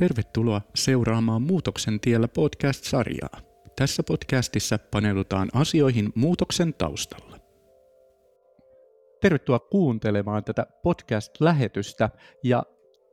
Tervetuloa 0.00 0.60
seuraamaan 0.74 1.42
Muutoksen 1.42 2.00
tiellä 2.00 2.28
podcast-sarjaa. 2.28 3.40
Tässä 3.76 4.02
podcastissa 4.02 4.78
paneudutaan 4.78 5.48
asioihin 5.54 6.12
muutoksen 6.14 6.74
taustalla. 6.74 7.36
Tervetuloa 9.20 9.58
kuuntelemaan 9.58 10.44
tätä 10.44 10.66
podcast-lähetystä 10.82 12.10
ja 12.42 12.62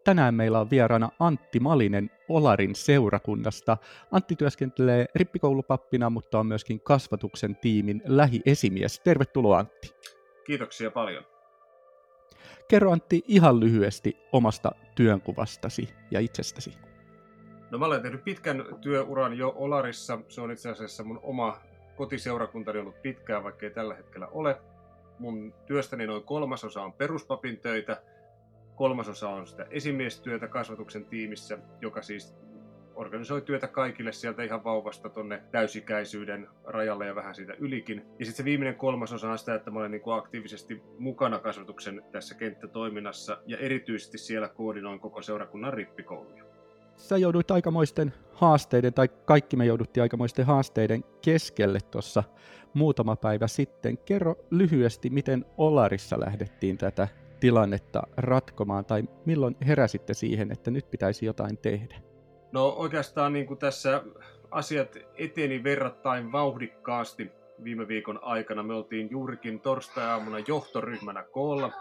tänään 0.03 0.35
meillä 0.35 0.59
on 0.59 0.69
vieraana 0.69 1.09
Antti 1.19 1.59
Malinen 1.59 2.09
Olarin 2.29 2.75
seurakunnasta. 2.75 3.77
Antti 4.11 4.35
työskentelee 4.35 5.05
rippikoulupappina, 5.15 6.09
mutta 6.09 6.39
on 6.39 6.47
myöskin 6.47 6.81
kasvatuksen 6.81 7.55
tiimin 7.55 8.01
lähiesimies. 8.05 8.99
Tervetuloa 8.99 9.59
Antti. 9.59 9.93
Kiitoksia 10.45 10.91
paljon. 10.91 11.32
Kerro 12.67 12.91
Antti 12.91 13.23
ihan 13.27 13.59
lyhyesti 13.59 14.17
omasta 14.31 14.71
työnkuvastasi 14.95 15.89
ja 16.11 16.19
itsestäsi. 16.19 16.73
No 17.71 17.77
mä 17.77 17.85
olen 17.85 18.01
tehnyt 18.01 18.23
pitkän 18.23 18.65
työuran 18.81 19.37
jo 19.37 19.53
Olarissa. 19.55 20.19
Se 20.27 20.41
on 20.41 20.51
itse 20.51 20.69
asiassa 20.69 21.03
mun 21.03 21.19
oma 21.23 21.57
kotiseurakuntani 21.95 22.79
ollut 22.79 23.01
pitkään, 23.01 23.43
vaikka 23.43 23.65
ei 23.65 23.71
tällä 23.71 23.95
hetkellä 23.95 24.27
ole. 24.27 24.61
Mun 25.19 25.53
työstäni 25.65 26.07
noin 26.07 26.23
kolmasosa 26.23 26.81
on 26.81 26.93
peruspapin 26.93 27.59
töitä, 27.59 28.01
kolmasosa 28.75 29.29
on 29.29 29.47
sitä 29.47 29.67
esimiestyötä 29.69 30.47
kasvatuksen 30.47 31.05
tiimissä, 31.05 31.57
joka 31.81 32.01
siis 32.01 32.35
organisoi 32.95 33.41
työtä 33.41 33.67
kaikille 33.67 34.11
sieltä 34.11 34.43
ihan 34.43 34.63
vauvasta 34.63 35.09
tonne 35.09 35.43
täysikäisyyden 35.51 36.47
rajalle 36.63 37.05
ja 37.05 37.15
vähän 37.15 37.35
siitä 37.35 37.53
ylikin. 37.59 37.97
Ja 38.19 38.25
sitten 38.25 38.37
se 38.37 38.45
viimeinen 38.45 38.75
kolmasosa 38.75 39.31
on 39.31 39.37
sitä, 39.37 39.55
että 39.55 39.71
mä 39.71 39.79
olen 39.79 39.91
niin 39.91 40.01
kuin 40.01 40.17
aktiivisesti 40.17 40.81
mukana 40.97 41.39
kasvatuksen 41.39 42.03
tässä 42.11 42.35
kenttätoiminnassa 42.35 43.37
ja 43.45 43.57
erityisesti 43.57 44.17
siellä 44.17 44.47
koordinoin 44.47 44.99
koko 44.99 45.21
seurakunnan 45.21 45.73
rippikouluja. 45.73 46.43
Sä 46.97 47.17
jouduit 47.17 47.51
aikamoisten 47.51 48.13
haasteiden, 48.33 48.93
tai 48.93 49.07
kaikki 49.25 49.57
me 49.57 49.65
jouduttiin 49.65 50.01
aikamoisten 50.01 50.45
haasteiden 50.45 51.03
keskelle 51.21 51.79
tuossa 51.91 52.23
muutama 52.73 53.15
päivä 53.15 53.47
sitten. 53.47 53.97
Kerro 53.97 54.35
lyhyesti, 54.49 55.09
miten 55.09 55.45
Olarissa 55.57 56.19
lähdettiin 56.19 56.77
tätä 56.77 57.07
tilannetta 57.39 58.03
ratkomaan, 58.17 58.85
tai 58.85 59.03
milloin 59.25 59.55
heräsitte 59.67 60.13
siihen, 60.13 60.51
että 60.51 60.71
nyt 60.71 60.91
pitäisi 60.91 61.25
jotain 61.25 61.57
tehdä? 61.57 62.12
No 62.53 62.67
oikeastaan 62.67 63.33
niin 63.33 63.47
kuin 63.47 63.59
tässä 63.59 64.03
asiat 64.51 64.97
eteni 65.15 65.63
verrattain 65.63 66.31
vauhdikkaasti 66.31 67.31
viime 67.63 67.87
viikon 67.87 68.19
aikana. 68.23 68.63
Me 68.63 68.73
oltiin 68.73 69.11
juurikin 69.11 69.59
torstai-aamuna 69.59 70.39
johtoryhmänä 70.47 71.23
koolla. 71.23 71.71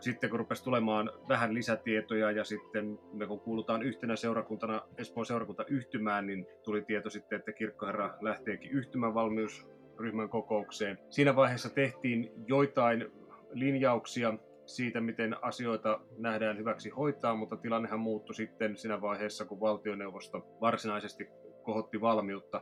Sitten 0.00 0.30
kun 0.30 0.38
rupesi 0.38 0.64
tulemaan 0.64 1.10
vähän 1.28 1.54
lisätietoja 1.54 2.30
ja 2.30 2.44
sitten 2.44 2.98
me 3.12 3.26
kun 3.26 3.40
kuulutaan 3.40 3.82
yhtenä 3.82 4.16
seurakuntana 4.16 4.82
Espoon 4.98 5.26
seurakunta 5.26 5.64
yhtymään, 5.68 6.26
niin 6.26 6.46
tuli 6.64 6.82
tieto 6.82 7.10
sitten, 7.10 7.38
että 7.38 7.52
kirkkoherra 7.52 8.14
lähteekin 8.20 8.70
yhtymän 8.70 9.14
valmiusryhmän 9.14 10.28
kokoukseen. 10.28 10.98
Siinä 11.10 11.36
vaiheessa 11.36 11.70
tehtiin 11.70 12.30
joitain 12.46 13.10
linjauksia 13.52 14.34
siitä, 14.66 15.00
miten 15.00 15.36
asioita 15.44 16.00
nähdään 16.18 16.58
hyväksi 16.58 16.90
hoitaa, 16.90 17.34
mutta 17.34 17.56
tilannehan 17.56 18.00
muuttui 18.00 18.34
sitten 18.34 18.76
siinä 18.76 19.00
vaiheessa, 19.00 19.44
kun 19.44 19.60
valtioneuvosto 19.60 20.46
varsinaisesti 20.60 21.28
kohotti 21.62 22.00
valmiutta. 22.00 22.60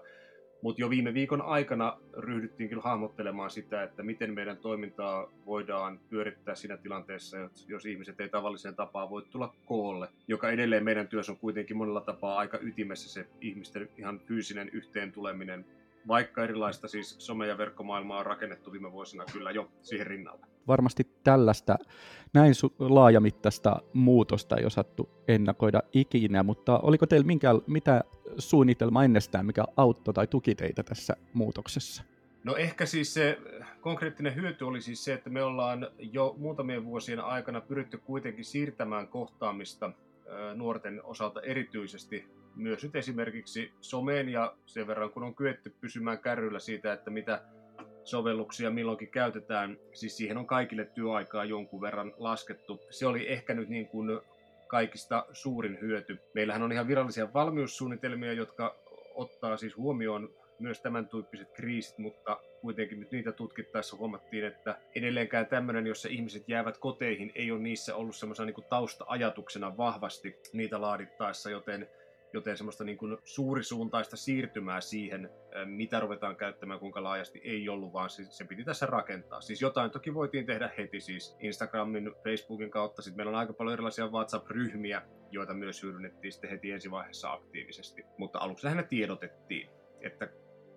Mutta 0.63 0.83
jo 0.83 0.91
viime 0.91 1.15
viikon 1.15 1.43
aikana 1.43 1.99
ryhdyttiin 2.17 2.69
kyllä 2.69 2.83
hahmottelemaan 2.83 3.51
sitä, 3.51 3.83
että 3.83 4.03
miten 4.03 4.35
meidän 4.35 4.57
toimintaa 4.57 5.33
voidaan 5.47 6.01
pyörittää 6.11 6.55
siinä 6.55 6.77
tilanteessa, 6.77 7.37
jos 7.69 7.87
ihmiset 7.87 8.21
ei 8.21 8.29
tavalliseen 8.29 8.77
tapaan 8.77 9.11
voi 9.11 9.23
tulla 9.31 9.55
koolle, 9.65 10.09
joka 10.29 10.51
edelleen 10.51 10.85
meidän 10.85 11.09
työssä 11.09 11.33
on 11.33 11.39
kuitenkin 11.39 11.77
monella 11.77 12.01
tapaa 12.01 12.39
aika 12.39 12.59
ytimessä 12.63 13.09
se 13.09 13.27
ihmisten 13.41 13.89
ihan 13.99 14.21
fyysinen 14.21 14.69
yhteen 14.69 15.13
tuleminen 15.13 15.65
vaikka 16.09 16.45
erilaista 16.45 16.89
siis 16.89 17.19
some- 17.19 17.47
ja 17.47 17.59
verkkomaailmaa 17.59 18.19
on 18.19 18.27
rakennettu 18.27 18.73
viime 18.73 18.93
vuosina 18.93 19.25
kyllä 19.33 19.51
jo 19.51 19.69
siihen 19.83 20.07
rinnalle. 20.07 20.47
Varmasti 20.71 21.07
tällaista 21.25 21.77
näin 22.35 22.55
laajamittaista 22.79 23.77
muutosta 23.93 24.57
ei 24.57 24.67
osattu 24.67 25.11
ennakoida 25.29 25.83
ikinä, 25.93 26.43
mutta 26.43 26.79
oliko 26.79 27.07
teillä 27.07 27.27
minkä, 27.27 27.51
mitä 27.67 28.05
suunnitelma 28.39 29.05
ennestään, 29.05 29.47
mikä 29.47 29.65
auttoi 29.77 30.15
tai 30.15 30.27
tuki 30.27 30.55
teitä 30.55 30.83
tässä 30.83 31.17
muutoksessa? 31.33 32.03
No 32.45 32.57
ehkä 32.57 32.87
siis 32.87 33.15
se 33.15 33.39
konkreettinen 33.81 34.35
hyöty 34.35 34.65
oli 34.65 34.81
siis 34.81 35.05
se, 35.05 35.13
että 35.13 35.31
me 35.31 35.43
ollaan 35.43 35.89
jo 35.99 36.35
muutamien 36.39 36.85
vuosien 36.85 37.21
aikana 37.21 37.61
pyritty 37.61 37.99
kuitenkin 37.99 38.45
siirtämään 38.45 39.09
kohtaamista 39.09 39.93
nuorten 40.55 41.01
osalta 41.05 41.41
erityisesti 41.41 42.27
myös 42.57 42.83
nyt 42.83 42.97
esimerkiksi 42.97 43.73
someen 43.81 44.29
ja 44.29 44.55
sen 44.67 44.87
verran 44.87 45.11
kun 45.11 45.23
on 45.23 45.35
kyetty 45.35 45.75
pysymään 45.81 46.19
kärryllä 46.19 46.59
siitä, 46.59 46.93
että 46.93 47.11
mitä 47.11 47.43
sovelluksia 48.05 48.71
milloinkin 48.71 49.11
käytetään, 49.11 49.79
siis 49.93 50.17
siihen 50.17 50.39
on 50.39 50.47
kaikille 50.47 50.85
työaikaa 50.85 51.45
jonkun 51.45 51.81
verran 51.81 52.15
laskettu. 52.17 52.81
Se 52.91 53.07
oli 53.07 53.33
ehkä 53.33 53.55
nyt 53.55 53.69
niin 53.69 53.89
kuin 53.89 54.21
kaikista 54.67 55.27
suurin 55.33 55.81
hyöty. 55.81 56.19
Meillähän 56.35 56.63
on 56.63 56.73
ihan 56.73 56.89
virallisia 56.89 57.33
valmiussuunnitelmia, 57.35 58.33
jotka 58.33 58.77
ottaa 59.15 59.57
siis 59.57 59.77
huomioon 59.77 60.31
myös 60.59 60.81
tämän 60.81 61.09
tyyppiset 61.09 61.53
kriisit, 61.53 61.99
mutta 61.99 62.41
kuitenkin 62.61 63.01
nyt 63.01 63.13
niitä 63.13 63.33
tutkittaessa 63.33 63.97
huomattiin, 63.97 64.45
että 64.45 64.79
edelleenkään 64.95 65.47
tämmöinen, 65.47 65.87
jossa 65.87 66.09
ihmiset 66.09 66.49
jäävät 66.49 66.79
koteihin, 66.79 67.33
ei 67.35 67.51
ole 67.51 67.61
niissä 67.61 67.95
ollut 67.97 68.17
semmoisena 68.17 68.47
niin 68.47 68.69
tausta-ajatuksena 68.69 69.77
vahvasti 69.77 70.37
niitä 70.53 70.81
laadittaessa, 70.81 71.51
joten 71.51 71.89
joten 72.33 72.57
semmoista 72.57 72.85
niin 72.85 72.99
kuin 72.99 73.19
suurisuuntaista 73.25 74.17
siirtymää 74.17 74.81
siihen, 74.81 75.31
mitä 75.65 76.01
ruvetaan 76.01 76.37
käyttämään, 76.37 76.81
kuinka 76.81 77.03
laajasti 77.03 77.41
ei 77.45 77.69
ollut, 77.69 77.93
vaan 77.93 78.11
se, 78.11 78.25
se 78.25 78.45
piti 78.45 78.65
tässä 78.65 78.87
rakentaa. 78.87 79.41
Siis 79.41 79.63
jotain 79.63 79.91
toki 79.91 80.15
voitiin 80.15 80.47
tehdä 80.47 80.71
heti, 80.79 81.01
siis 81.01 81.37
Instagramin, 81.41 82.15
Facebookin 82.25 82.71
kautta. 82.71 83.03
Sitten 83.03 83.17
meillä 83.17 83.31
on 83.31 83.39
aika 83.39 83.53
paljon 83.53 83.73
erilaisia 83.73 84.07
WhatsApp-ryhmiä, 84.09 85.03
joita 85.31 85.55
myös 85.55 85.83
hyödynnettiin 85.83 86.33
sitten 86.33 86.51
heti 86.51 86.71
ensivaiheessa 86.71 87.33
aktiivisesti. 87.33 88.03
Mutta 88.19 88.39
aluksi 88.39 88.65
lähinnä 88.65 88.83
tiedotettiin, 88.83 89.71
että 90.01 90.29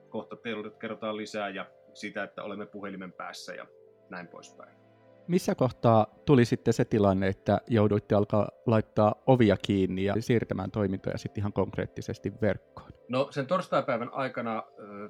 kohta 0.10 0.36
teille 0.36 0.72
kerrotaan 0.80 1.18
lisää 1.18 1.50
ja 1.50 1.66
sitä, 1.94 2.24
että 2.24 2.44
olemme 2.44 2.66
puhelimen 2.66 3.14
päässä 3.14 3.54
ja 3.54 3.68
näin 4.10 4.28
poispäin. 4.28 4.83
Missä 5.28 5.56
kohtaa 5.56 6.08
tuli 6.26 6.46
sitten 6.46 6.74
se 6.74 6.86
tilanne, 6.86 7.28
että 7.28 7.62
jouduitte 7.68 8.16
alkaa 8.16 8.50
laittaa 8.66 9.16
ovia 9.28 9.58
kiinni 9.58 10.04
ja 10.04 10.16
siirtämään 10.20 10.72
toimintoja 10.72 11.18
sitten 11.18 11.42
ihan 11.42 11.54
konkreettisesti 11.54 12.34
verkkoon? 12.42 12.92
No 13.14 13.28
sen 13.32 13.48
torstaipäivän 13.48 14.10
aikana 14.14 14.64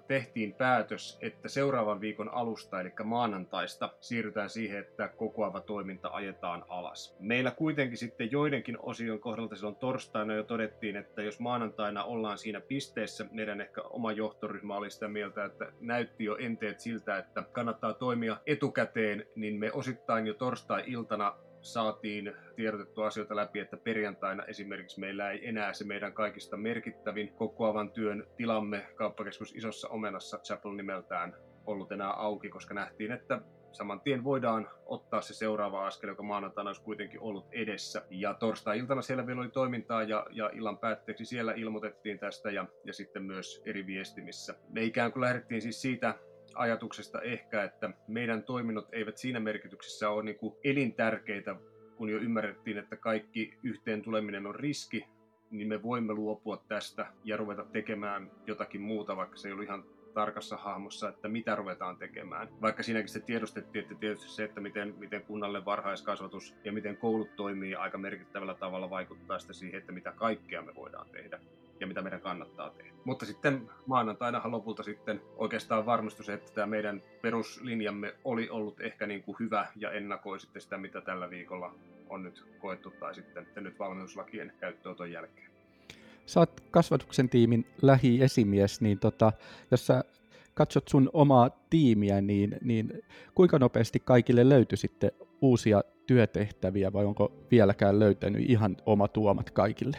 tehtiin 0.07 0.53
päätös, 0.53 1.17
että 1.21 1.49
seuraavan 1.49 2.01
viikon 2.01 2.29
alusta, 2.29 2.81
eli 2.81 2.91
maanantaista, 3.03 3.89
siirrytään 4.01 4.49
siihen, 4.49 4.79
että 4.79 5.07
kokoava 5.07 5.61
toiminta 5.61 6.09
ajetaan 6.09 6.65
alas. 6.67 7.15
Meillä 7.19 7.51
kuitenkin 7.51 7.97
sitten 7.97 8.31
joidenkin 8.31 8.77
osion 8.81 9.19
kohdalta 9.19 9.55
silloin 9.55 9.75
torstaina 9.75 10.35
jo 10.35 10.43
todettiin, 10.43 10.95
että 10.95 11.21
jos 11.21 11.39
maanantaina 11.39 12.03
ollaan 12.03 12.37
siinä 12.37 12.61
pisteessä, 12.61 13.25
meidän 13.31 13.61
ehkä 13.61 13.81
oma 13.81 14.11
johtoryhmä 14.11 14.75
oli 14.75 14.91
sitä 14.91 15.07
mieltä, 15.07 15.45
että 15.45 15.71
näytti 15.79 16.23
jo 16.23 16.35
enteet 16.35 16.79
siltä, 16.79 17.17
että 17.17 17.43
kannattaa 17.51 17.93
toimia 17.93 18.37
etukäteen, 18.45 19.25
niin 19.35 19.59
me 19.59 19.71
osittain 19.71 20.27
jo 20.27 20.33
torstai-iltana 20.33 21.35
saatiin 21.63 22.33
tiedotettua 22.55 23.07
asioita 23.07 23.35
läpi, 23.35 23.59
että 23.59 23.77
perjantaina 23.77 24.45
esimerkiksi 24.45 24.99
meillä 24.99 25.31
ei 25.31 25.47
enää 25.47 25.73
se 25.73 25.85
meidän 25.85 26.13
kaikista 26.13 26.57
merkittävin 26.57 27.33
kokoavan 27.33 27.91
työn 27.91 28.27
tilamme 28.37 28.87
kauppakeskus 28.95 29.55
Isossa 29.55 29.87
Omenassa 29.87 30.37
Chapel 30.37 30.71
nimeltään 30.71 31.35
ollut 31.65 31.91
enää 31.91 32.11
auki, 32.11 32.49
koska 32.49 32.73
nähtiin, 32.73 33.11
että 33.11 33.41
saman 33.71 34.01
tien 34.01 34.23
voidaan 34.23 34.69
ottaa 34.85 35.21
se 35.21 35.33
seuraava 35.33 35.87
askel, 35.87 36.09
joka 36.09 36.23
maanantaina 36.23 36.69
olisi 36.69 36.81
kuitenkin 36.81 37.21
ollut 37.21 37.47
edessä. 37.51 38.05
Ja 38.09 38.33
torstai-iltana 38.33 39.01
siellä 39.01 39.27
vielä 39.27 39.41
oli 39.41 39.49
toimintaa 39.49 40.03
ja, 40.03 40.25
ja 40.31 40.49
illan 40.53 40.77
päätteeksi 40.77 41.25
siellä 41.25 41.53
ilmoitettiin 41.53 42.19
tästä 42.19 42.51
ja, 42.51 42.65
ja 42.85 42.93
sitten 42.93 43.23
myös 43.23 43.61
eri 43.65 43.87
viestimissä. 43.87 44.55
Me 44.69 44.83
ikään 44.83 45.11
kuin 45.11 45.21
lähdettiin 45.21 45.61
siis 45.61 45.81
siitä 45.81 46.15
ajatuksesta 46.55 47.21
ehkä, 47.21 47.63
että 47.63 47.89
meidän 48.07 48.43
toiminnot 48.43 48.87
eivät 48.91 49.17
siinä 49.17 49.39
merkityksessä 49.39 50.09
ole 50.09 50.23
niin 50.23 50.37
kuin 50.37 50.55
elintärkeitä, 50.63 51.55
kun 51.97 52.09
jo 52.09 52.17
ymmärrettiin, 52.17 52.77
että 52.77 52.95
kaikki 52.95 53.57
yhteen 53.63 54.01
tuleminen 54.01 54.47
on 54.47 54.55
riski, 54.55 55.07
niin 55.51 55.67
me 55.67 55.83
voimme 55.83 56.13
luopua 56.13 56.63
tästä 56.67 57.05
ja 57.23 57.37
ruveta 57.37 57.65
tekemään 57.65 58.31
jotakin 58.47 58.81
muuta, 58.81 59.15
vaikka 59.17 59.37
se 59.37 59.47
ei 59.47 59.51
ollut 59.51 59.65
ihan 59.65 59.83
tarkassa 60.13 60.57
hahmossa, 60.57 61.09
että 61.09 61.27
mitä 61.27 61.55
ruvetaan 61.55 61.97
tekemään. 61.97 62.47
Vaikka 62.61 62.83
siinäkin 62.83 63.09
se 63.09 63.19
tiedostettiin, 63.19 63.83
että 63.83 63.95
tietysti 63.95 64.29
se, 64.29 64.43
että 64.43 64.61
miten, 64.61 64.95
miten 64.99 65.23
kunnalle 65.23 65.65
varhaiskasvatus 65.65 66.55
ja 66.63 66.71
miten 66.71 66.97
koulut 66.97 67.35
toimii 67.35 67.75
aika 67.75 67.97
merkittävällä 67.97 68.55
tavalla 68.55 68.89
vaikuttaa 68.89 69.39
sitä 69.39 69.53
siihen, 69.53 69.79
että 69.79 69.91
mitä 69.91 70.11
kaikkea 70.11 70.61
me 70.61 70.75
voidaan 70.75 71.09
tehdä 71.09 71.39
ja 71.83 71.87
mitä 71.87 72.01
meidän 72.01 72.21
kannattaa 72.21 72.69
tehdä. 72.69 72.93
Mutta 73.05 73.25
sitten 73.25 73.69
maanantaina 73.85 74.41
lopulta 74.45 74.83
sitten 74.83 75.21
oikeastaan 75.37 75.85
varmistui 75.85 76.25
se, 76.25 76.33
että 76.33 76.51
tämä 76.53 76.67
meidän 76.67 77.01
peruslinjamme 77.21 78.15
oli 78.23 78.49
ollut 78.49 78.81
ehkä 78.81 79.07
niin 79.07 79.23
kuin 79.23 79.35
hyvä 79.39 79.67
ja 79.75 79.91
ennakoi 79.91 80.39
sitten 80.39 80.61
sitä, 80.61 80.77
mitä 80.77 81.01
tällä 81.01 81.29
viikolla 81.29 81.75
on 82.09 82.23
nyt 82.23 82.45
koettu 82.59 82.93
tai 82.99 83.15
sitten 83.15 83.47
nyt 83.55 83.79
valmiuslakien 83.79 84.53
käyttöönoton 84.59 85.11
jälkeen. 85.11 85.51
sä 86.25 86.39
oot 86.39 86.61
kasvatuksen 86.71 87.29
tiimin 87.29 87.65
lähiesimies, 87.81 88.81
niin 88.81 88.99
tota, 88.99 89.31
jos 89.71 89.87
sä 89.87 90.03
katsot 90.53 90.87
sun 90.87 91.09
omaa 91.13 91.49
tiimiä, 91.69 92.21
niin, 92.21 92.57
niin 92.61 93.03
kuinka 93.35 93.59
nopeasti 93.59 93.99
kaikille 93.99 94.49
löytyi 94.49 94.77
sitten 94.77 95.11
uusia 95.41 95.81
työtehtäviä 96.07 96.93
vai 96.93 97.05
onko 97.05 97.31
vieläkään 97.51 97.99
löytänyt 97.99 98.49
ihan 98.49 98.77
oma 98.85 99.07
tuomat 99.07 99.51
kaikille? 99.51 99.97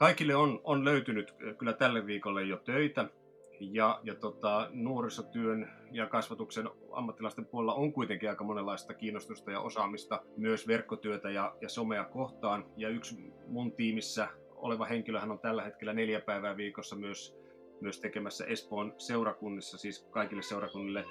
Kaikille 0.00 0.34
on, 0.34 0.60
on 0.64 0.84
löytynyt 0.84 1.34
kyllä 1.58 1.72
tälle 1.72 2.06
viikolle 2.06 2.42
jo 2.42 2.56
töitä. 2.56 3.08
Ja, 3.60 4.00
ja 4.02 4.14
tota, 4.14 4.68
nuorisotyön 4.72 5.70
ja 5.92 6.06
kasvatuksen 6.06 6.68
ammattilaisten 6.92 7.46
puolella 7.46 7.74
on 7.74 7.92
kuitenkin 7.92 8.28
aika 8.28 8.44
monenlaista 8.44 8.94
kiinnostusta 8.94 9.50
ja 9.50 9.60
osaamista 9.60 10.22
myös 10.36 10.68
verkkotyötä 10.68 11.30
ja, 11.30 11.56
ja 11.60 11.68
somea 11.68 12.04
kohtaan. 12.04 12.66
Ja 12.76 12.88
yksi 12.88 13.32
mun 13.46 13.72
tiimissä 13.72 14.28
oleva 14.54 14.84
henkilöhän 14.84 15.30
on 15.30 15.38
tällä 15.38 15.62
hetkellä 15.62 15.92
neljä 15.92 16.20
päivää 16.20 16.56
viikossa 16.56 16.96
myös, 16.96 17.36
myös 17.80 18.00
tekemässä 18.00 18.44
Espoon 18.44 18.94
seurakunnissa, 18.98 19.78
siis 19.78 20.08
kaikille 20.10 20.42
seurakunnille 20.42 21.04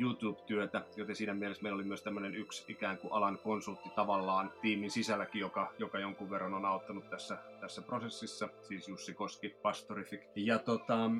YouTube-työtä, 0.00 0.82
joten 0.96 1.16
siinä 1.16 1.34
mielessä 1.34 1.62
meillä 1.62 1.76
oli 1.76 1.84
myös 1.84 2.02
tämmöinen 2.02 2.34
yksi 2.34 2.64
ikään 2.68 2.98
kuin 2.98 3.12
alan 3.12 3.38
konsultti 3.38 3.90
tavallaan 3.96 4.52
tiimin 4.62 4.90
sisälläkin, 4.90 5.40
joka, 5.40 5.72
joka 5.78 5.98
jonkun 5.98 6.30
verran 6.30 6.54
on 6.54 6.64
auttanut 6.64 7.10
tässä, 7.10 7.38
tässä 7.60 7.82
prosessissa, 7.82 8.48
siis 8.62 8.88
Jussi 8.88 9.14
Koski, 9.14 9.48
Pastorifik. 9.48 10.20
Ja 10.36 10.58
tota, 10.58 11.10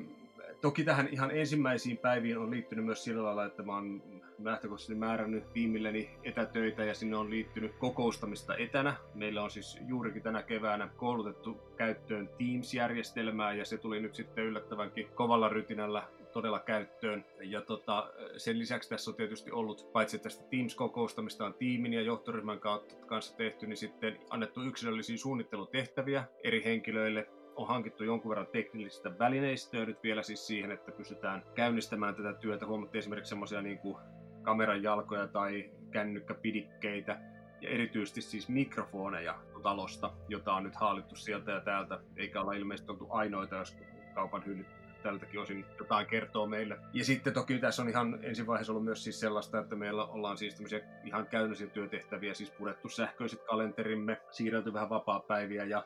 toki 0.61 0.83
tähän 0.83 1.07
ihan 1.11 1.31
ensimmäisiin 1.31 1.97
päiviin 1.97 2.37
on 2.37 2.51
liittynyt 2.51 2.85
myös 2.85 3.03
sillä 3.03 3.23
lailla, 3.23 3.45
että 3.45 3.63
mä 3.63 3.75
oon 3.75 4.03
lähtökohtaisesti 4.43 4.95
määrännyt 4.95 5.53
tiimilleni 5.53 6.09
etätöitä 6.23 6.83
ja 6.83 6.93
sinne 6.93 7.17
on 7.17 7.29
liittynyt 7.29 7.75
kokoustamista 7.79 8.55
etänä. 8.55 8.95
Meillä 9.13 9.43
on 9.43 9.51
siis 9.51 9.79
juurikin 9.87 10.23
tänä 10.23 10.43
keväänä 10.43 10.89
koulutettu 10.97 11.61
käyttöön 11.77 12.29
Teams-järjestelmää 12.37 13.53
ja 13.53 13.65
se 13.65 13.77
tuli 13.77 13.99
nyt 13.99 14.15
sitten 14.15 14.43
yllättävänkin 14.43 15.07
kovalla 15.15 15.49
rytinällä 15.49 16.03
todella 16.31 16.59
käyttöön. 16.59 17.25
Ja 17.41 17.61
tota, 17.61 18.13
sen 18.37 18.59
lisäksi 18.59 18.89
tässä 18.89 19.11
on 19.11 19.15
tietysti 19.15 19.51
ollut, 19.51 19.89
paitsi 19.93 20.19
tästä 20.19 20.43
Teams-kokoustamista 20.43 21.45
on 21.45 21.53
tiimin 21.53 21.93
ja 21.93 22.01
johtoryhmän 22.01 22.59
kautta 22.59 22.95
kanssa 22.95 23.37
tehty, 23.37 23.67
niin 23.67 23.77
sitten 23.77 24.19
annettu 24.29 24.63
yksilöllisiä 24.63 25.17
suunnittelutehtäviä 25.17 26.23
eri 26.43 26.63
henkilöille 26.63 27.29
on 27.55 27.67
hankittu 27.67 28.03
jonkun 28.03 28.29
verran 28.29 28.47
teknillistä 28.47 29.19
välineistöä 29.19 29.85
nyt 29.85 30.03
vielä 30.03 30.23
siis 30.23 30.47
siihen, 30.47 30.71
että 30.71 30.91
pystytään 30.91 31.43
käynnistämään 31.55 32.15
tätä 32.15 32.33
työtä. 32.33 32.65
Huomattiin 32.65 32.99
esimerkiksi 32.99 33.29
semmoisia 33.29 33.61
niin 33.61 33.77
kuin 33.77 33.97
kameran 34.41 34.83
jalkoja 34.83 35.27
tai 35.27 35.71
kännykkäpidikkeitä 35.91 37.19
ja 37.61 37.69
erityisesti 37.69 38.21
siis 38.21 38.49
mikrofoneja 38.49 39.39
talosta, 39.63 40.13
jota 40.29 40.53
on 40.53 40.63
nyt 40.63 40.75
haalittu 40.75 41.15
sieltä 41.15 41.51
ja 41.51 41.61
täältä, 41.61 41.99
eikä 42.15 42.41
olla 42.41 42.53
ilmeisesti 42.53 42.91
oltu 42.91 43.07
ainoita, 43.09 43.55
jos 43.55 43.77
kaupan 44.13 44.45
hyllyt 44.45 44.80
tältäkin 45.03 45.39
osin 45.39 45.65
jotain 45.79 46.07
kertoo 46.07 46.47
meille. 46.47 46.77
Ja 46.93 47.05
sitten 47.05 47.33
toki 47.33 47.59
tässä 47.59 47.81
on 47.81 47.89
ihan 47.89 48.19
ensivaiheessa 48.23 48.73
ollut 48.73 48.85
myös 48.85 49.03
siis 49.03 49.19
sellaista, 49.19 49.59
että 49.59 49.75
meillä 49.75 50.05
ollaan 50.05 50.37
siis 50.37 50.55
tämmöisiä 50.55 50.79
ihan 51.03 51.27
käynnöllisiä 51.27 51.67
työtehtäviä, 51.67 52.33
siis 52.33 52.51
purettu 52.51 52.89
sähköiset 52.89 53.43
kalenterimme, 53.43 54.21
siirrelty 54.31 54.73
vähän 54.73 54.89
vapaa-päiviä 54.89 55.65
ja 55.65 55.85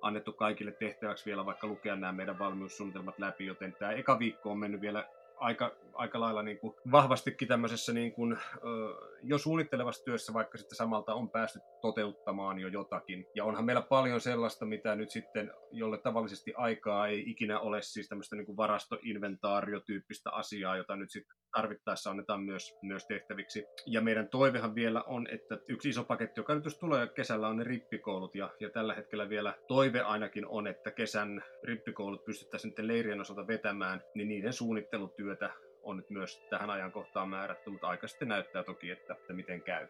annettu 0.00 0.32
kaikille 0.32 0.72
tehtäväksi 0.72 1.26
vielä 1.26 1.46
vaikka 1.46 1.66
lukea 1.66 1.96
nämä 1.96 2.12
meidän 2.12 2.38
valmiussuunnitelmat 2.38 3.18
läpi, 3.18 3.46
joten 3.46 3.72
tämä 3.78 3.92
eka 3.92 4.18
viikko 4.18 4.50
on 4.50 4.58
mennyt 4.58 4.80
vielä 4.80 5.08
aika, 5.36 5.76
aika 5.94 6.20
lailla 6.20 6.42
niin 6.42 6.58
kuin 6.58 6.74
vahvastikin 6.92 7.48
tämmöisessä 7.48 7.92
niin 7.92 8.12
kuin, 8.12 8.38
jo 9.22 9.38
suunnittelevassa 9.38 10.04
työssä, 10.04 10.34
vaikka 10.34 10.58
sitten 10.58 10.76
samalta 10.76 11.14
on 11.14 11.30
päästy 11.30 11.60
toteuttamaan 11.80 12.58
jo 12.58 12.68
jotakin. 12.68 13.26
Ja 13.34 13.44
onhan 13.44 13.64
meillä 13.64 13.82
paljon 13.82 14.20
sellaista, 14.20 14.64
mitä 14.64 14.96
nyt 14.96 15.10
sitten, 15.10 15.52
jolle 15.72 15.98
tavallisesti 15.98 16.54
aikaa 16.56 17.06
ei 17.06 17.30
ikinä 17.30 17.60
ole, 17.60 17.82
siis 17.82 18.08
tämmöistä 18.08 18.36
niin 18.36 18.46
kuin 18.46 18.56
varastoinventaariotyyppistä 18.56 20.30
asiaa, 20.30 20.76
jota 20.76 20.96
nyt 20.96 21.10
sitten 21.10 21.36
tarvittaessa 21.56 22.10
annetaan 22.10 22.42
myös, 22.42 22.74
myös 22.82 23.06
tehtäviksi. 23.06 23.64
Ja 23.86 24.00
meidän 24.00 24.28
toivehan 24.28 24.74
vielä 24.74 25.02
on, 25.02 25.26
että 25.30 25.58
yksi 25.68 25.88
iso 25.88 26.04
paketti, 26.04 26.40
joka 26.40 26.54
nyt 26.54 26.64
jos 26.64 26.78
tulee 26.78 27.06
kesällä, 27.06 27.48
on 27.48 27.56
ne 27.56 27.64
rippikoulut. 27.64 28.34
Ja, 28.34 28.50
ja 28.60 28.70
tällä 28.70 28.94
hetkellä 28.94 29.28
vielä 29.28 29.54
toive 29.68 30.00
ainakin 30.00 30.46
on, 30.46 30.66
että 30.66 30.90
kesän 30.90 31.44
rippikoulut 31.64 32.24
pystyttäisiin 32.24 32.70
sitten 32.70 32.88
leirien 32.88 33.20
osalta 33.20 33.46
vetämään, 33.46 34.02
niin 34.14 34.28
niiden 34.28 34.52
suunnittelutyötä 34.52 35.50
on 35.82 35.96
nyt 35.96 36.10
myös 36.10 36.40
tähän 36.50 36.70
ajankohtaan 36.70 37.28
määrätty, 37.28 37.70
mutta 37.70 37.86
aika 37.86 38.08
sitten 38.08 38.28
näyttää 38.28 38.62
toki, 38.62 38.90
että, 38.90 39.12
että 39.12 39.32
miten 39.32 39.62
käy. 39.62 39.86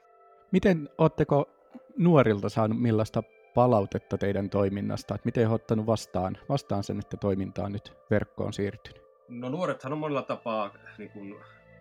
Miten 0.52 0.88
oletteko 0.98 1.50
nuorilta 1.96 2.48
saanut 2.48 2.80
millaista 2.82 3.22
palautetta 3.54 4.18
teidän 4.18 4.50
toiminnasta? 4.50 5.14
Että 5.14 5.26
miten 5.26 5.48
olette 5.48 5.62
ottanut 5.62 5.86
vastaan, 5.86 6.38
vastaan 6.48 6.84
sen, 6.84 6.98
että 6.98 7.16
toiminta 7.16 7.64
on 7.64 7.72
nyt 7.72 7.92
verkkoon 8.10 8.52
siirtynyt? 8.52 9.06
No 9.28 9.48
nuorethan 9.48 9.92
on 9.92 9.98
monella 9.98 10.22
tapaa 10.22 10.74
niin 10.98 11.10
kuin 11.10 11.36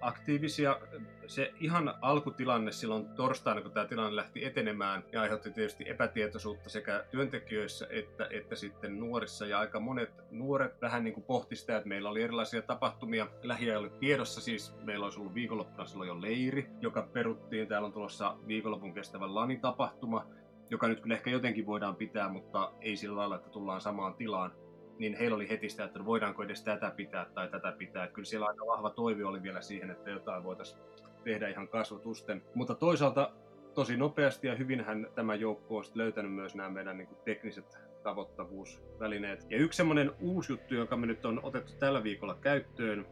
aktiivisia. 0.07 0.79
Se 1.27 1.53
ihan 1.59 1.93
alkutilanne 2.01 2.71
silloin 2.71 3.09
torstaina, 3.09 3.61
kun 3.61 3.71
tämä 3.71 3.85
tilanne 3.85 4.15
lähti 4.15 4.45
etenemään, 4.45 5.03
ja 5.11 5.21
aiheutti 5.21 5.51
tietysti 5.51 5.89
epätietoisuutta 5.89 6.69
sekä 6.69 7.05
työntekijöissä 7.11 7.87
että, 7.89 8.27
että 8.29 8.55
sitten 8.55 8.99
nuorissa. 8.99 9.45
Ja 9.45 9.59
aika 9.59 9.79
monet 9.79 10.11
nuoret 10.31 10.81
vähän 10.81 11.03
niin 11.03 11.13
kuin 11.13 11.23
pohti 11.23 11.55
sitä, 11.55 11.77
että 11.77 11.89
meillä 11.89 12.09
oli 12.09 12.21
erilaisia 12.21 12.61
tapahtumia. 12.61 13.27
Lähiajoilla 13.43 13.89
tiedossa 13.89 14.41
siis 14.41 14.75
meillä 14.83 15.05
olisi 15.05 15.19
ollut 15.19 15.33
viikonloppuna 15.33 15.85
silloin 15.85 16.07
jo 16.07 16.21
leiri, 16.21 16.69
joka 16.81 17.01
peruttiin. 17.01 17.67
Täällä 17.67 17.85
on 17.85 17.93
tulossa 17.93 18.37
viikonlopun 18.47 18.93
kestävä 18.93 19.35
LANI-tapahtuma, 19.35 20.27
joka 20.69 20.87
nyt 20.87 20.99
kyllä 20.99 21.15
ehkä 21.15 21.29
jotenkin 21.29 21.65
voidaan 21.65 21.95
pitää, 21.95 22.29
mutta 22.29 22.73
ei 22.81 22.97
sillä 22.97 23.17
lailla, 23.17 23.35
että 23.35 23.49
tullaan 23.49 23.81
samaan 23.81 24.13
tilaan 24.13 24.51
niin 25.00 25.18
heillä 25.18 25.36
oli 25.36 25.50
heti 25.50 25.69
sitä, 25.69 25.83
että 25.83 26.06
voidaanko 26.06 26.44
edes 26.44 26.63
tätä 26.63 26.92
pitää 26.95 27.25
tai 27.25 27.47
tätä 27.47 27.71
pitää. 27.71 28.07
Kyllä 28.07 28.25
siellä 28.25 28.47
aika 28.47 28.65
vahva 28.65 28.89
toivi 28.89 29.24
oli 29.24 29.44
vielä 29.44 29.62
siihen, 29.62 29.92
että 29.92 30.09
jotain 30.09 30.44
voitaisiin 30.44 30.81
tehdä 31.24 31.47
ihan 31.47 31.68
kasvotusten. 31.68 32.44
Mutta 32.56 32.75
toisaalta 32.75 33.31
tosi 33.74 33.97
nopeasti 33.97 34.47
ja 34.47 34.56
hyvinhän 34.56 35.07
tämä 35.15 35.36
joukko 35.36 35.77
on 35.77 35.83
löytänyt 35.95 36.33
myös 36.33 36.56
nämä 36.56 36.69
meidän 36.69 36.97
niin 36.97 37.09
tekniset 37.25 37.77
tavoittavuusvälineet. 38.03 39.45
Ja 39.50 39.57
yksi 39.57 39.77
semmoinen 39.77 40.12
uusi 40.19 40.51
juttu, 40.51 40.75
joka 40.75 40.98
me 40.98 41.06
nyt 41.06 41.25
on 41.25 41.39
otettu 41.44 41.74
tällä 41.80 42.03
viikolla 42.03 42.36
käyttöön, 42.36 43.06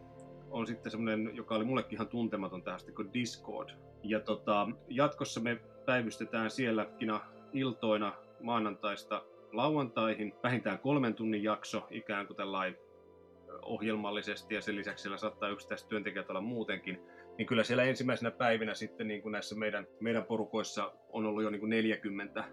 on 0.51 0.67
sitten 0.67 0.91
semmoinen, 0.91 1.35
joka 1.35 1.55
oli 1.55 1.65
mullekin 1.65 1.93
ihan 1.93 2.07
tuntematon 2.07 2.63
tähän 2.63 2.79
kuin 2.95 3.13
Discord. 3.13 3.69
Ja 4.03 4.19
tota, 4.19 4.67
jatkossa 4.89 5.39
me 5.39 5.61
päivystetään 5.85 6.51
sielläkin 6.51 7.13
iltoina 7.53 8.13
maanantaista 8.41 9.23
lauantaihin, 9.53 10.33
vähintään 10.43 10.79
kolmen 10.79 11.15
tunnin 11.15 11.43
jakso 11.43 11.87
ikään 11.89 12.27
kuin 12.27 12.37
tällainen 12.37 12.77
ohjelmallisesti 13.61 14.55
ja 14.55 14.61
sen 14.61 14.75
lisäksi 14.75 15.01
siellä 15.01 15.17
saattaa 15.17 15.49
yksittäiset 15.49 15.89
työntekijät 15.89 16.29
olla 16.29 16.41
muutenkin, 16.41 16.99
niin 17.37 17.45
kyllä 17.45 17.63
siellä 17.63 17.83
ensimmäisenä 17.83 18.31
päivinä 18.31 18.73
sitten 18.73 19.07
niin 19.07 19.21
kuin 19.21 19.31
näissä 19.31 19.55
meidän, 19.55 19.87
meidän 19.99 20.23
porukoissa 20.23 20.93
on 21.09 21.25
ollut 21.25 21.43
jo 21.43 21.49
niin 21.49 21.59
kuin 21.59 21.69
40 21.69 22.43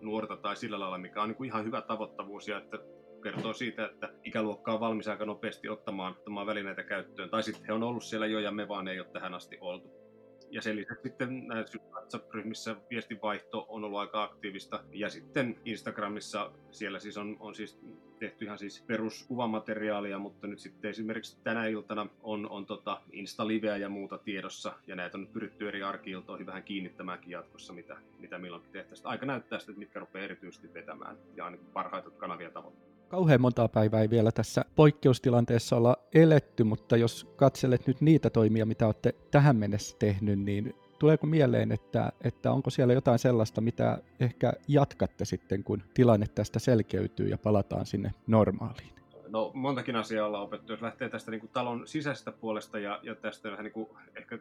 nuorta 0.00 0.36
tai 0.36 0.56
sillä 0.56 0.80
lailla, 0.80 0.98
mikä 0.98 1.22
on 1.22 1.28
niin 1.28 1.36
kuin 1.36 1.48
ihan 1.48 1.64
hyvä 1.64 1.82
tavoittavuus 1.82 2.48
ja 2.48 2.58
että 2.58 2.78
kertoo 3.22 3.52
siitä, 3.52 3.86
että 3.86 4.08
ikäluokka 4.24 4.72
on 4.72 4.80
valmis 4.80 5.08
aika 5.08 5.24
nopeasti 5.24 5.68
ottamaan, 5.68 6.12
ottamaan 6.12 6.46
välineitä 6.46 6.82
käyttöön. 6.82 7.30
Tai 7.30 7.42
sitten 7.42 7.66
he 7.66 7.72
on 7.72 7.82
ollut 7.82 8.04
siellä 8.04 8.26
jo 8.26 8.38
ja 8.38 8.50
me 8.50 8.68
vaan 8.68 8.88
ei 8.88 9.00
ole 9.00 9.08
tähän 9.12 9.34
asti 9.34 9.58
oltu. 9.60 10.07
Ja 10.50 10.62
sen 10.62 10.76
lisäksi 10.76 11.02
sitten 11.02 11.48
näissä 11.48 11.78
WhatsApp-ryhmissä 11.92 12.76
viestinvaihto 12.90 13.66
on 13.68 13.84
ollut 13.84 13.98
aika 13.98 14.22
aktiivista. 14.22 14.84
Ja 14.92 15.10
sitten 15.10 15.60
Instagramissa 15.64 16.52
siellä 16.70 16.98
siis 16.98 17.16
on, 17.16 17.36
on 17.40 17.54
siis 17.54 17.80
tehty 18.18 18.44
ihan 18.44 18.58
siis 18.58 18.84
peruskuvamateriaalia, 18.86 20.18
mutta 20.18 20.46
nyt 20.46 20.58
sitten 20.58 20.90
esimerkiksi 20.90 21.38
tänä 21.44 21.66
iltana 21.66 22.06
on, 22.22 22.50
on 22.50 22.66
tota 22.66 23.00
Insta-liveä 23.12 23.76
ja 23.76 23.88
muuta 23.88 24.18
tiedossa, 24.18 24.72
ja 24.86 24.96
näitä 24.96 25.16
on 25.16 25.20
nyt 25.20 25.32
pyritty 25.32 25.68
eri 25.68 25.82
arkiiltoihin 25.82 26.46
vähän 26.46 26.62
kiinnittämäänkin 26.62 27.30
jatkossa, 27.30 27.72
mitä, 27.72 27.96
mitä 28.18 28.38
milloinkin 28.38 28.72
tehtäisiin. 28.72 29.06
Aika 29.06 29.26
näyttää 29.26 29.58
sitten, 29.58 29.78
mitkä 29.78 30.00
rupeaa 30.00 30.24
erityisesti 30.24 30.74
vetämään, 30.74 31.16
ja 31.36 31.50
niin 31.50 31.66
parhaita 31.72 32.10
kanavia 32.10 32.50
tavoittaa. 32.50 32.97
Kauhean 33.08 33.40
montaa 33.40 33.68
päivää 33.68 34.00
ei 34.00 34.10
vielä 34.10 34.32
tässä 34.32 34.64
poikkeustilanteessa 34.76 35.76
olla 35.76 35.96
eletty, 36.14 36.64
mutta 36.64 36.96
jos 36.96 37.26
katselet 37.36 37.86
nyt 37.86 38.00
niitä 38.00 38.30
toimia, 38.30 38.66
mitä 38.66 38.86
olette 38.86 39.14
tähän 39.30 39.56
mennessä 39.56 39.96
tehnyt, 39.98 40.38
niin 40.38 40.74
tuleeko 40.98 41.26
mieleen, 41.26 41.72
että, 41.72 42.12
että 42.24 42.52
onko 42.52 42.70
siellä 42.70 42.92
jotain 42.94 43.18
sellaista, 43.18 43.60
mitä 43.60 43.98
ehkä 44.20 44.52
jatkatte 44.68 45.24
sitten, 45.24 45.64
kun 45.64 45.82
tilanne 45.94 46.26
tästä 46.34 46.58
selkeytyy 46.58 47.28
ja 47.28 47.38
palataan 47.38 47.86
sinne 47.86 48.14
normaaliin? 48.26 48.92
No 49.28 49.50
montakin 49.54 49.96
asiaa 49.96 50.26
ollaan 50.26 50.44
opettu. 50.44 50.72
Jos 50.72 50.82
lähtee 50.82 51.08
tästä 51.08 51.30
niin 51.30 51.40
kuin 51.40 51.50
talon 51.52 51.86
sisäisestä 51.86 52.32
puolesta 52.32 52.78
ja, 52.78 53.00
ja 53.02 53.14
tästä 53.14 53.50
vähän 53.50 53.64
niin 53.64 53.72
kuin 53.72 53.88
ehkä 54.16 54.38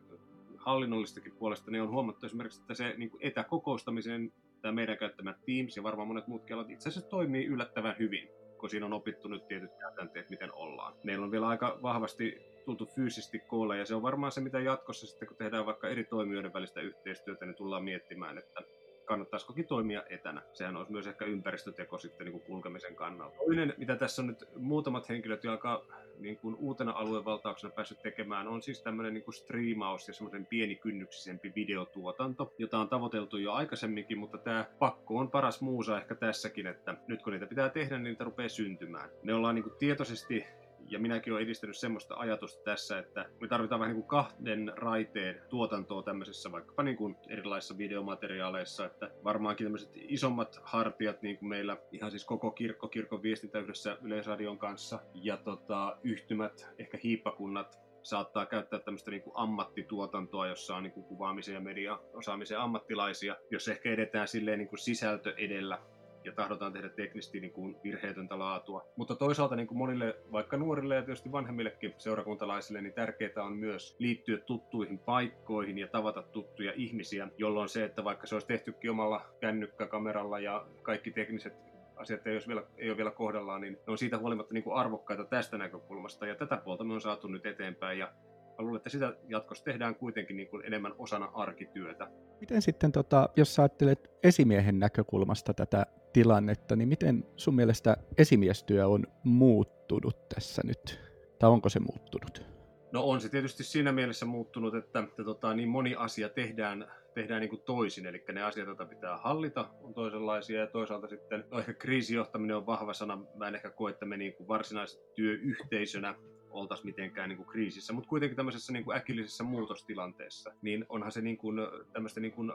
hallinnollistakin 0.57 1.33
puolesta, 1.39 1.71
niin 1.71 1.81
on 1.81 1.91
huomattu 1.91 2.25
esimerkiksi, 2.25 2.61
että 2.61 2.73
se 2.73 2.93
niin 2.97 3.09
kuin 3.09 3.25
etäkokoustamisen, 3.25 4.31
tämä 4.61 4.71
meidän 4.71 4.97
käyttämä 4.97 5.35
Teams 5.45 5.77
ja 5.77 5.83
varmaan 5.83 6.07
monet 6.07 6.27
muutkin 6.27 6.55
alat 6.55 6.69
itse 6.69 6.89
asiassa 6.89 7.09
toimii 7.09 7.45
yllättävän 7.45 7.95
hyvin 7.99 8.29
kun 8.57 8.69
siinä 8.69 8.85
on 8.85 8.93
opittu 8.93 9.27
nyt 9.27 9.47
tietyt 9.47 9.71
käytänteet, 9.79 10.29
miten 10.29 10.53
ollaan. 10.53 10.93
Meillä 11.03 11.25
on 11.25 11.31
vielä 11.31 11.47
aika 11.47 11.79
vahvasti 11.81 12.41
tultu 12.65 12.85
fyysisesti 12.85 13.39
koolle, 13.39 13.77
ja 13.77 13.85
se 13.85 13.95
on 13.95 14.01
varmaan 14.01 14.31
se, 14.31 14.41
mitä 14.41 14.59
jatkossa 14.59 15.07
sitten, 15.07 15.27
kun 15.27 15.37
tehdään 15.37 15.65
vaikka 15.65 15.89
eri 15.89 16.03
toimijoiden 16.03 16.53
välistä 16.53 16.81
yhteistyötä, 16.81 17.45
niin 17.45 17.55
tullaan 17.55 17.83
miettimään, 17.83 18.37
että 18.37 18.61
kannattaisikokin 19.05 19.67
toimia 19.67 20.03
etänä. 20.09 20.41
Sehän 20.53 20.75
olisi 20.75 20.91
myös 20.91 21.07
ehkä 21.07 21.25
ympäristöteko 21.25 21.97
sitten 21.97 22.25
niin 22.25 22.31
kuin 22.31 22.43
kulkemisen 22.43 22.95
kannalta. 22.95 23.37
Toinen, 23.37 23.73
mitä 23.77 23.95
tässä 23.95 24.21
on 24.21 24.27
nyt 24.27 24.45
muutamat 24.55 25.09
henkilöt, 25.09 25.43
jotka 25.43 25.85
niin 26.19 26.37
kuin 26.37 26.55
uutena 26.55 26.91
aluevaltauksena 26.91 27.73
päässyt 27.73 28.01
tekemään, 28.01 28.47
on 28.47 28.61
siis 28.61 28.81
tämmöinen 28.81 29.13
niin 29.13 29.23
kuin 29.23 29.35
striimaus 29.35 30.07
ja 30.07 30.13
semmoisen 30.13 30.45
pienikynnyksisempi 30.45 31.51
videotuotanto, 31.55 32.53
jota 32.57 32.77
on 32.77 32.89
tavoiteltu 32.89 33.37
jo 33.37 33.53
aikaisemminkin, 33.53 34.17
mutta 34.17 34.37
tämä 34.37 34.65
pakko 34.79 35.17
on 35.17 35.31
paras 35.31 35.61
muusa 35.61 35.97
ehkä 35.97 36.15
tässäkin, 36.15 36.67
että 36.67 36.97
nyt 37.07 37.23
kun 37.23 37.33
niitä 37.33 37.47
pitää 37.47 37.69
tehdä, 37.69 37.97
niin 37.97 38.03
niitä 38.03 38.23
rupeaa 38.23 38.49
syntymään. 38.49 39.09
Me 39.23 39.33
ollaan 39.33 39.55
niin 39.55 39.63
kuin 39.63 39.75
tietoisesti 39.79 40.45
ja 40.87 40.99
minäkin 40.99 41.33
olen 41.33 41.43
edistänyt 41.43 41.77
semmoista 41.77 42.15
ajatusta 42.15 42.63
tässä, 42.63 42.99
että 42.99 43.25
me 43.41 43.47
tarvitaan 43.47 43.79
vähän 43.79 43.95
niin 43.95 44.03
kuin 44.03 44.09
kahden 44.09 44.73
raiteen 44.75 45.41
tuotantoa 45.49 46.03
tämmöisessä 46.03 46.51
vaikkapa 46.51 46.83
niin 46.83 46.97
kuin 46.97 47.15
erilaisissa 47.29 47.77
videomateriaaleissa, 47.77 48.85
että 48.85 49.11
varmaankin 49.23 49.65
tämmöiset 49.65 49.91
isommat 49.95 50.59
hartiat 50.63 51.21
niin 51.21 51.37
kuin 51.37 51.49
meillä 51.49 51.77
ihan 51.91 52.11
siis 52.11 52.25
koko 52.25 52.51
kirkko, 52.51 52.87
kirkon 52.87 53.23
viestintä 53.23 53.59
yhdessä 53.59 53.97
Yleisradion 54.01 54.57
kanssa 54.57 54.99
ja 55.13 55.37
tota, 55.37 55.97
yhtymät, 56.03 56.67
ehkä 56.79 56.99
hiippakunnat 57.03 57.79
saattaa 58.03 58.45
käyttää 58.45 58.79
tämmöistä 58.79 59.11
niin 59.11 59.23
kuin 59.23 59.33
ammattituotantoa, 59.35 60.47
jossa 60.47 60.75
on 60.75 60.83
niin 60.83 60.93
kuin 60.93 61.05
kuvaamisen 61.05 61.55
ja 61.55 61.61
mediaosaamisen 61.61 62.59
ammattilaisia, 62.59 63.35
jos 63.51 63.67
ehkä 63.67 63.91
edetään 63.91 64.27
silleen 64.27 64.59
niin 64.59 64.69
kuin 64.69 64.79
sisältö 64.79 65.33
edellä 65.37 65.79
ja 66.27 66.33
tahdotaan 66.33 66.73
tehdä 66.73 66.89
teknisesti 66.89 67.39
niin 67.39 67.53
kuin 67.53 67.75
virheetöntä 67.83 68.39
laatua. 68.39 68.85
Mutta 68.95 69.15
toisaalta 69.15 69.55
niin 69.55 69.67
kuin 69.67 69.77
monille, 69.77 70.15
vaikka 70.31 70.57
nuorille 70.57 70.95
ja 70.95 71.01
tietysti 71.01 71.31
vanhemmillekin 71.31 71.93
seurakuntalaisille, 71.97 72.81
niin 72.81 72.93
tärkeää 72.93 73.43
on 73.43 73.55
myös 73.55 73.95
liittyä 73.99 74.37
tuttuihin 74.37 74.99
paikkoihin 74.99 75.77
ja 75.77 75.87
tavata 75.87 76.21
tuttuja 76.21 76.73
ihmisiä, 76.75 77.27
jolloin 77.37 77.69
se, 77.69 77.83
että 77.83 78.03
vaikka 78.03 78.27
se 78.27 78.35
olisi 78.35 78.47
tehtykin 78.47 78.91
omalla 78.91 79.21
kännykkäkameralla 79.39 80.39
ja 80.39 80.65
kaikki 80.81 81.11
tekniset 81.11 81.53
asiat 81.95 82.27
ei, 82.27 82.35
ole 82.35 82.43
vielä, 82.47 82.63
ei 82.77 82.89
ole 82.89 82.97
vielä 82.97 83.11
kohdallaan, 83.11 83.61
niin 83.61 83.73
ne 83.73 83.91
on 83.91 83.97
siitä 83.97 84.17
huolimatta 84.17 84.53
niin 84.53 84.63
kuin 84.63 84.75
arvokkaita 84.75 85.23
tästä 85.23 85.57
näkökulmasta. 85.57 86.27
Ja 86.27 86.35
tätä 86.35 86.57
puolta 86.57 86.83
me 86.83 86.93
on 86.93 87.01
saatu 87.01 87.27
nyt 87.27 87.45
eteenpäin. 87.45 87.99
Ja 87.99 88.11
mä 88.57 88.65
luulen, 88.65 88.77
että 88.77 88.89
sitä 88.89 89.13
jatkossa 89.27 89.63
tehdään 89.63 89.95
kuitenkin 89.95 90.37
niin 90.37 90.47
kuin 90.47 90.65
enemmän 90.65 90.93
osana 90.97 91.31
arkityötä. 91.33 92.07
Miten 92.39 92.61
sitten, 92.61 92.91
tota, 92.91 93.29
jos 93.35 93.55
sä 93.55 93.61
ajattelet 93.61 94.11
esimiehen 94.23 94.79
näkökulmasta 94.79 95.53
tätä 95.53 95.85
tilannetta, 96.13 96.75
niin 96.75 96.87
miten 96.87 97.25
sun 97.35 97.55
mielestä 97.55 97.97
esimiestyö 98.17 98.87
on 98.87 99.03
muuttunut 99.23 100.29
tässä 100.29 100.61
nyt? 100.65 100.99
Tai 101.39 101.49
onko 101.49 101.69
se 101.69 101.79
muuttunut? 101.79 102.45
No 102.91 103.03
on 103.03 103.21
se 103.21 103.29
tietysti 103.29 103.63
siinä 103.63 103.91
mielessä 103.91 104.25
muuttunut, 104.25 104.75
että, 104.75 104.99
että 104.99 105.23
tota, 105.23 105.53
niin 105.53 105.69
moni 105.69 105.95
asia 105.95 106.29
tehdään, 106.29 106.87
tehdään 107.13 107.41
niin 107.41 107.49
kuin 107.49 107.61
toisin, 107.61 108.05
eli 108.05 108.23
ne 108.31 108.43
asiat, 108.43 108.67
joita 108.67 108.85
pitää 108.85 109.17
hallita, 109.17 109.69
on 109.81 109.93
toisenlaisia, 109.93 110.59
ja 110.59 110.67
toisaalta 110.67 111.07
sitten, 111.07 111.45
no 111.51 111.59
ehkä 111.59 111.73
kriisijohtaminen 111.73 112.57
on 112.57 112.65
vahva 112.65 112.93
sana, 112.93 113.19
mä 113.35 113.47
en 113.47 113.55
ehkä 113.55 113.69
koe, 113.69 113.91
että 113.91 114.05
me 114.05 114.17
niin 114.17 114.33
kuin 114.33 114.47
varsinaisesti 114.47 115.03
työyhteisönä 115.15 116.15
oltaisi 116.49 116.85
mitenkään 116.85 117.29
niin 117.29 117.37
kuin 117.37 117.47
kriisissä, 117.47 117.93
mutta 117.93 118.09
kuitenkin 118.09 118.35
tämmöisessä 118.35 118.73
niin 118.73 118.85
kuin 118.85 118.97
äkillisessä 118.97 119.43
muutostilanteessa, 119.43 120.53
niin 120.61 120.85
onhan 120.89 121.11
se 121.11 121.21
niin 121.21 121.37
kuin, 121.37 121.57
tämmöistä 121.93 122.19
niin 122.19 122.33
kuin 122.33 122.51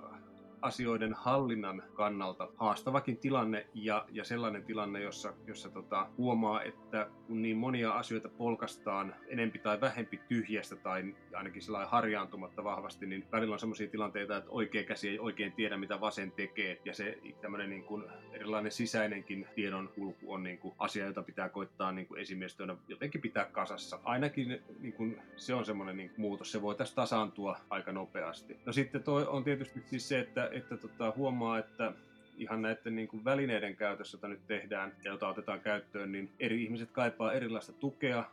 asioiden 0.62 1.14
hallinnan 1.14 1.82
kannalta 1.94 2.48
haastavakin 2.56 3.16
tilanne 3.16 3.66
ja, 3.74 4.06
ja 4.12 4.24
sellainen 4.24 4.64
tilanne, 4.64 5.00
jossa, 5.00 5.32
jossa 5.46 5.70
tota, 5.70 6.08
huomaa, 6.18 6.62
että 6.62 7.08
kun 7.26 7.42
niin 7.42 7.56
monia 7.56 7.92
asioita 7.92 8.28
polkastaan 8.28 9.14
enempi 9.26 9.58
tai 9.58 9.80
vähempi 9.80 10.20
tyhjästä 10.28 10.76
tai 10.76 11.14
ainakin 11.34 11.62
sellainen 11.62 11.90
harjaantumatta 11.90 12.64
vahvasti, 12.64 13.06
niin 13.06 13.24
välillä 13.32 13.52
on 13.52 13.58
sellaisia 13.58 13.88
tilanteita, 13.88 14.36
että 14.36 14.50
oikea 14.50 14.84
käsi 14.84 15.08
ei 15.08 15.18
oikein 15.18 15.52
tiedä, 15.52 15.76
mitä 15.76 16.00
vasen 16.00 16.32
tekee 16.32 16.80
ja 16.84 16.94
se 16.94 17.18
tämmöinen 17.40 17.70
niin 17.70 17.84
kuin 17.84 18.04
erilainen 18.32 18.72
sisäinenkin 18.72 19.46
tiedon 19.54 19.88
kulku 19.88 20.32
on 20.32 20.42
niin 20.42 20.58
kuin 20.58 20.74
asia, 20.78 21.06
jota 21.06 21.22
pitää 21.22 21.48
koittaa 21.48 21.92
niin 21.92 22.06
kuin 22.06 22.20
esimiestyönä 22.20 22.76
jotenkin 22.88 23.20
pitää 23.20 23.44
kasassa. 23.44 24.00
Ainakin 24.04 24.62
niin 24.80 24.92
kuin, 24.92 25.22
se 25.36 25.54
on 25.54 25.64
semmoinen 25.64 25.96
niin 25.96 26.10
muutos, 26.16 26.52
se 26.52 26.62
voi 26.62 26.74
tästä 26.74 26.94
tasaantua 26.94 27.58
aika 27.70 27.92
nopeasti. 27.92 28.56
No 28.66 28.72
sitten 28.72 29.02
toi 29.02 29.26
on 29.26 29.44
tietysti 29.44 29.82
siis 29.86 30.08
se, 30.08 30.18
että 30.18 30.50
että 30.52 30.76
tota, 30.76 31.12
huomaa, 31.16 31.58
että 31.58 31.92
ihan 32.36 32.62
näiden 32.62 32.94
niin 32.94 33.08
kuin 33.08 33.24
välineiden 33.24 33.76
käytössä, 33.76 34.16
jota 34.16 34.28
nyt 34.28 34.46
tehdään 34.46 34.96
ja 35.04 35.10
jota 35.10 35.28
otetaan 35.28 35.60
käyttöön, 35.60 36.12
niin 36.12 36.32
eri 36.40 36.62
ihmiset 36.62 36.90
kaipaa 36.90 37.32
erilaista 37.32 37.72
tukea. 37.72 38.24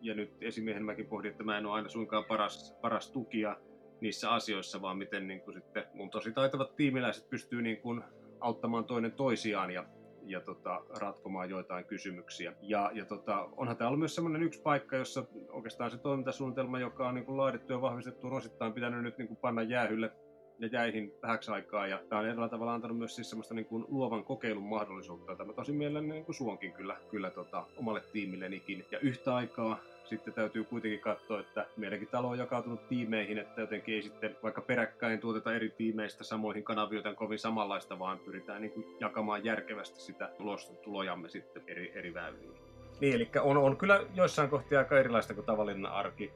Ja 0.00 0.14
nyt 0.14 0.30
esimiehen 0.40 0.84
mäkin 0.84 1.06
pohdin, 1.06 1.30
että 1.30 1.44
mä 1.44 1.58
en 1.58 1.66
ole 1.66 1.74
aina 1.74 1.88
suinkaan 1.88 2.24
paras, 2.24 2.74
paras 2.80 3.10
tukija 3.10 3.56
niissä 4.00 4.30
asioissa, 4.30 4.82
vaan 4.82 4.98
miten 4.98 5.26
niin 5.26 5.40
kuin 5.40 5.54
sitten 5.54 5.84
mun 5.94 6.10
tosi 6.10 6.32
taitavat 6.32 6.76
tiimiläiset 6.76 7.30
pystyy 7.30 7.62
niin 7.62 7.76
kuin 7.76 8.02
auttamaan 8.40 8.84
toinen 8.84 9.12
toisiaan 9.12 9.70
ja, 9.70 9.84
ja 10.22 10.40
tota, 10.40 10.82
ratkomaan 11.00 11.50
joitain 11.50 11.84
kysymyksiä. 11.84 12.52
Ja, 12.62 12.90
ja 12.94 13.04
tota, 13.04 13.48
onhan 13.56 13.76
tämä 13.76 13.88
ollut 13.88 13.98
myös 13.98 14.14
semmoinen 14.14 14.42
yksi 14.42 14.62
paikka, 14.62 14.96
jossa 14.96 15.24
oikeastaan 15.48 15.90
se 15.90 15.98
toimintasuunnitelma, 15.98 16.80
joka 16.80 17.08
on 17.08 17.14
niin 17.14 17.24
kuin 17.24 17.36
laadittu 17.36 17.72
ja 17.72 17.80
vahvistettu, 17.80 18.26
on 18.26 18.32
osittain 18.32 18.72
pitänyt 18.72 19.02
nyt 19.02 19.18
niin 19.18 19.28
kuin 19.28 19.38
panna 19.38 19.62
jäähylle 19.62 20.12
ja 20.58 20.68
jäihin 20.72 21.14
vähäksi 21.22 21.50
aikaa. 21.50 21.86
Ja 21.86 22.00
tämä 22.08 22.20
on 22.20 22.26
eräällä 22.26 22.48
tavalla 22.48 22.74
antanut 22.74 22.98
myös 22.98 23.14
siis 23.14 23.30
semmoista 23.30 23.54
niin 23.54 23.66
kuin 23.66 23.84
luovan 23.88 24.24
kokeilun 24.24 24.62
mahdollisuutta, 24.62 25.32
jota 25.32 25.44
mä 25.44 25.52
tosi 25.52 25.72
mielelläni 25.72 26.12
niin 26.12 26.24
kuin 26.24 26.36
suonkin 26.36 26.72
kyllä, 26.72 26.96
kyllä 27.10 27.30
tota, 27.30 27.64
omalle 27.76 28.02
tiimillenikin. 28.12 28.84
Ja 28.90 28.98
yhtä 28.98 29.34
aikaa 29.34 29.78
sitten 30.04 30.34
täytyy 30.34 30.64
kuitenkin 30.64 31.00
katsoa, 31.00 31.40
että 31.40 31.66
meidänkin 31.76 32.08
talo 32.08 32.28
on 32.28 32.38
jakautunut 32.38 32.88
tiimeihin, 32.88 33.38
että 33.38 33.60
jotenkin 33.60 33.94
ei 33.94 34.02
sitten 34.02 34.36
vaikka 34.42 34.60
peräkkäin 34.60 35.20
tuoteta 35.20 35.54
eri 35.54 35.70
tiimeistä 35.70 36.24
samoihin 36.24 36.64
kanaviin 36.64 37.16
kovin 37.16 37.38
samanlaista, 37.38 37.98
vaan 37.98 38.18
pyritään 38.18 38.62
niin 38.62 38.72
kuin 38.72 38.86
jakamaan 39.00 39.44
järkevästi 39.44 40.00
sitä 40.00 40.30
tulosta, 40.38 40.74
tulojamme 40.74 41.28
sitten 41.28 41.62
eri, 41.66 41.92
eri 41.94 42.14
väyliin. 42.14 42.54
Niin, 43.00 43.14
eli 43.14 43.28
on, 43.40 43.56
on 43.56 43.76
kyllä 43.76 44.00
joissain 44.14 44.50
kohtia 44.50 44.78
aika 44.78 44.98
erilaista 44.98 45.34
kuin 45.34 45.46
tavallinen 45.46 45.86
arki. 45.86 46.32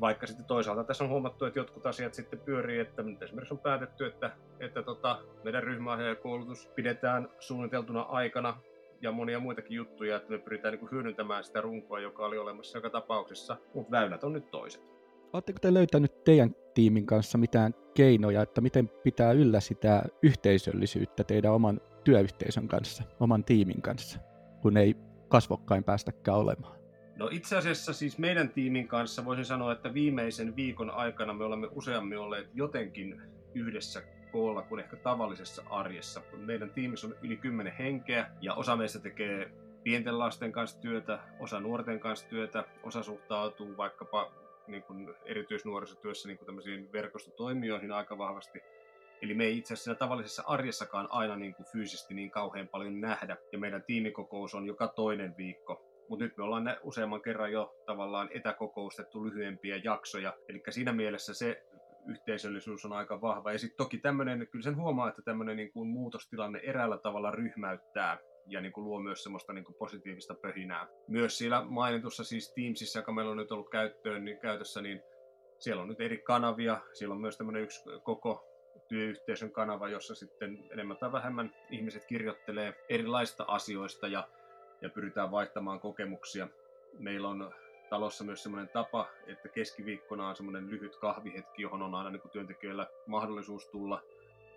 Vaikka 0.00 0.26
sitten 0.26 0.46
toisaalta 0.46 0.84
tässä 0.84 1.04
on 1.04 1.10
huomattu, 1.10 1.44
että 1.44 1.58
jotkut 1.58 1.86
asiat 1.86 2.14
sitten 2.14 2.40
pyörii, 2.40 2.78
että 2.78 3.04
esimerkiksi 3.20 3.54
on 3.54 3.58
päätetty, 3.58 4.06
että, 4.06 4.30
että 4.60 4.82
tota, 4.82 5.18
meidän 5.44 5.62
ryhmäohjaajakoulutus 5.62 6.66
pidetään 6.66 7.28
suunniteltuna 7.38 8.02
aikana 8.02 8.56
ja 9.00 9.12
monia 9.12 9.40
muitakin 9.40 9.76
juttuja, 9.76 10.16
että 10.16 10.30
me 10.30 10.38
pyritään 10.38 10.72
niin 10.72 10.80
kuin 10.80 10.90
hyödyntämään 10.90 11.44
sitä 11.44 11.60
runkoa, 11.60 12.00
joka 12.00 12.26
oli 12.26 12.38
olemassa 12.38 12.78
joka 12.78 12.90
tapauksessa, 12.90 13.56
mutta 13.74 13.90
väylät 13.90 14.24
on 14.24 14.32
nyt 14.32 14.50
toiset. 14.50 14.82
Oletteko 15.32 15.58
te 15.62 15.74
löytänyt 15.74 16.24
teidän 16.24 16.54
tiimin 16.74 17.06
kanssa 17.06 17.38
mitään 17.38 17.74
keinoja, 17.94 18.42
että 18.42 18.60
miten 18.60 18.88
pitää 18.88 19.32
yllä 19.32 19.60
sitä 19.60 20.02
yhteisöllisyyttä 20.22 21.24
teidän 21.24 21.52
oman 21.52 21.80
työyhteisön 22.04 22.68
kanssa, 22.68 23.04
oman 23.20 23.44
tiimin 23.44 23.82
kanssa, 23.82 24.20
kun 24.62 24.76
ei 24.76 24.94
kasvokkain 25.28 25.84
päästäkään 25.84 26.38
olemaan? 26.38 26.85
No 27.16 27.28
itse 27.32 27.56
asiassa 27.56 27.92
siis 27.92 28.18
meidän 28.18 28.48
tiimin 28.48 28.88
kanssa 28.88 29.24
voisin 29.24 29.44
sanoa, 29.44 29.72
että 29.72 29.94
viimeisen 29.94 30.56
viikon 30.56 30.90
aikana 30.90 31.32
me 31.32 31.44
olemme 31.44 31.68
useammin 31.70 32.18
olleet 32.18 32.50
jotenkin 32.54 33.22
yhdessä 33.54 34.02
koolla 34.32 34.62
kuin 34.62 34.80
ehkä 34.80 34.96
tavallisessa 34.96 35.62
arjessa. 35.70 36.22
Meidän 36.36 36.70
tiimissä 36.70 37.06
on 37.06 37.14
yli 37.22 37.36
kymmenen 37.36 37.72
henkeä 37.72 38.30
ja 38.40 38.54
osa 38.54 38.76
meistä 38.76 38.98
tekee 38.98 39.50
pienten 39.84 40.18
lasten 40.18 40.52
kanssa 40.52 40.80
työtä, 40.80 41.18
osa 41.40 41.60
nuorten 41.60 42.00
kanssa 42.00 42.28
työtä, 42.28 42.64
osa 42.82 43.02
suhtautuu 43.02 43.76
vaikkapa 43.76 44.32
niin 44.66 44.82
kuin 44.82 45.14
erityisnuorisotyössä 45.24 46.28
niin 46.28 46.38
kuin 46.38 46.46
tämmöisiin 46.46 46.92
verkostotoimijoihin 46.92 47.92
aika 47.92 48.18
vahvasti. 48.18 48.62
Eli 49.22 49.34
me 49.34 49.44
ei 49.44 49.58
itse 49.58 49.74
asiassa 49.74 49.94
tavallisessa 49.94 50.42
arjessakaan 50.46 51.08
aina 51.10 51.36
niin 51.36 51.54
kuin 51.54 51.66
fyysisesti 51.66 52.14
niin 52.14 52.30
kauhean 52.30 52.68
paljon 52.68 53.00
nähdä. 53.00 53.36
Ja 53.52 53.58
meidän 53.58 53.82
tiimikokous 53.82 54.54
on 54.54 54.66
joka 54.66 54.88
toinen 54.88 55.36
viikko. 55.36 55.85
Mutta 56.08 56.24
nyt 56.24 56.36
me 56.36 56.44
ollaan 56.44 56.64
ne 56.64 56.78
useamman 56.82 57.22
kerran 57.22 57.52
jo 57.52 57.74
tavallaan 57.86 58.28
etäkokoustettu 58.34 59.24
lyhyempiä 59.24 59.80
jaksoja. 59.84 60.32
Eli 60.48 60.62
siinä 60.70 60.92
mielessä 60.92 61.34
se 61.34 61.62
yhteisöllisyys 62.08 62.84
on 62.84 62.92
aika 62.92 63.20
vahva. 63.20 63.52
Ja 63.52 63.58
sitten 63.58 63.76
toki 63.76 63.98
tämmöinen, 63.98 64.48
kyllä 64.50 64.62
sen 64.62 64.76
huomaa, 64.76 65.08
että 65.08 65.22
tämmöinen 65.22 65.56
niin 65.56 65.70
muutostilanne 65.74 66.58
eräällä 66.58 66.98
tavalla 66.98 67.30
ryhmäyttää 67.30 68.18
ja 68.48 68.60
niin 68.60 68.72
kuin 68.72 68.84
luo 68.84 69.00
myös 69.00 69.22
semmoista 69.22 69.52
niin 69.52 69.64
kuin 69.64 69.76
positiivista 69.78 70.34
pöhinää. 70.34 70.88
Myös 71.08 71.38
siellä 71.38 71.64
mainitussa 71.64 72.24
siis 72.24 72.52
Teamsissa, 72.54 72.98
joka 72.98 73.12
meillä 73.12 73.30
on 73.30 73.36
nyt 73.36 73.52
ollut 73.52 73.70
käyttöön, 73.70 74.24
niin 74.24 74.38
käytössä, 74.38 74.82
niin 74.82 75.00
siellä 75.58 75.82
on 75.82 75.88
nyt 75.88 76.00
eri 76.00 76.18
kanavia. 76.18 76.80
Siellä 76.92 77.14
on 77.14 77.20
myös 77.20 77.38
tämmöinen 77.38 77.62
yksi 77.62 77.82
koko 78.02 78.44
työyhteisön 78.88 79.50
kanava, 79.50 79.88
jossa 79.88 80.14
sitten 80.14 80.58
enemmän 80.70 80.96
tai 80.96 81.12
vähemmän 81.12 81.54
ihmiset 81.70 82.04
kirjoittelee 82.04 82.74
erilaista 82.88 83.44
asioista 83.48 84.08
ja 84.08 84.28
ja 84.80 84.88
pyritään 84.88 85.30
vaihtamaan 85.30 85.80
kokemuksia. 85.80 86.48
Meillä 86.98 87.28
on 87.28 87.54
talossa 87.90 88.24
myös 88.24 88.42
semmoinen 88.42 88.68
tapa, 88.68 89.08
että 89.26 89.48
keskiviikkona 89.48 90.28
on 90.28 90.36
semmoinen 90.36 90.70
lyhyt 90.70 90.96
kahvihetki, 90.96 91.62
johon 91.62 91.82
on 91.82 91.94
aina 91.94 92.10
niin 92.10 92.30
työntekijöillä 92.32 92.86
mahdollisuus 93.06 93.66
tulla. 93.66 94.02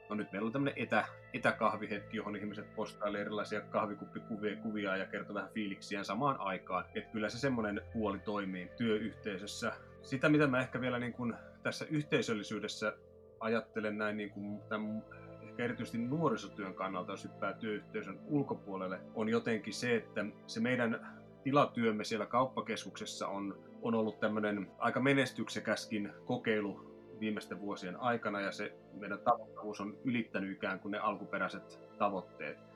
No 0.10 0.16
nyt 0.16 0.32
meillä 0.32 0.46
on 0.46 0.52
tämmöinen 0.52 0.84
etä, 0.84 1.06
etäkahvihetki, 1.34 2.18
johon 2.18 2.36
ihmiset 2.36 2.76
postailevat 2.76 3.22
erilaisia 3.22 3.62
kahvikuppikuvia 3.62 4.56
kuvia 4.56 4.98
ja 4.98 5.06
kertoo 5.06 5.36
vähän 5.36 5.50
fiiliksiään 5.50 6.06
samaan 6.06 6.40
aikaan. 6.40 6.86
Että 6.96 7.12
kyllä 7.12 7.30
se 7.30 7.40
semmoinen 7.40 7.82
puoli 7.94 8.20
toimii 8.20 8.72
työyhteisössä. 8.78 9.74
Sitä, 10.02 10.30
mitä 10.30 10.48
mä 10.48 10.60
ehkä 10.60 10.82
vielä 10.82 11.00
niin 11.00 11.14
kuin 11.14 11.34
tässä 11.64 11.86
yhteisöllisyydessä 11.90 12.94
ajattelen 13.40 13.98
näin 13.98 14.18
niin 14.18 14.32
kuin 14.32 14.62
tämän 14.70 15.04
ehkä 15.50 15.64
erityisesti 15.64 15.98
nuorisotyön 15.98 16.76
kannalta, 16.76 17.12
jos 17.12 17.24
hyppää 17.24 17.54
työyhteisön 17.54 18.20
ulkopuolelle, 18.28 19.02
on 19.14 19.30
jotenkin 19.30 19.74
se, 19.74 19.96
että 19.96 20.26
se 20.48 20.60
meidän 20.60 21.20
tilatyömme 21.44 22.04
siellä 22.04 22.26
kauppakeskuksessa 22.26 23.28
on, 23.28 23.58
on 23.82 23.96
ollut 23.96 24.20
tämmöinen 24.20 24.72
aika 24.78 25.00
menestyksekäskin 25.00 26.12
kokeilu 26.26 26.90
viimeisten 27.20 27.60
vuosien 27.60 28.00
aikana 28.00 28.42
ja 28.42 28.52
se 28.52 28.74
meidän 28.94 29.20
tavoittavuus 29.20 29.82
on 29.82 29.98
ylittänyt 30.04 30.52
ikään 30.52 30.80
kuin 30.80 30.92
ne 30.92 30.98
alkuperäiset 30.98 31.80
tavoitteet 31.98 32.69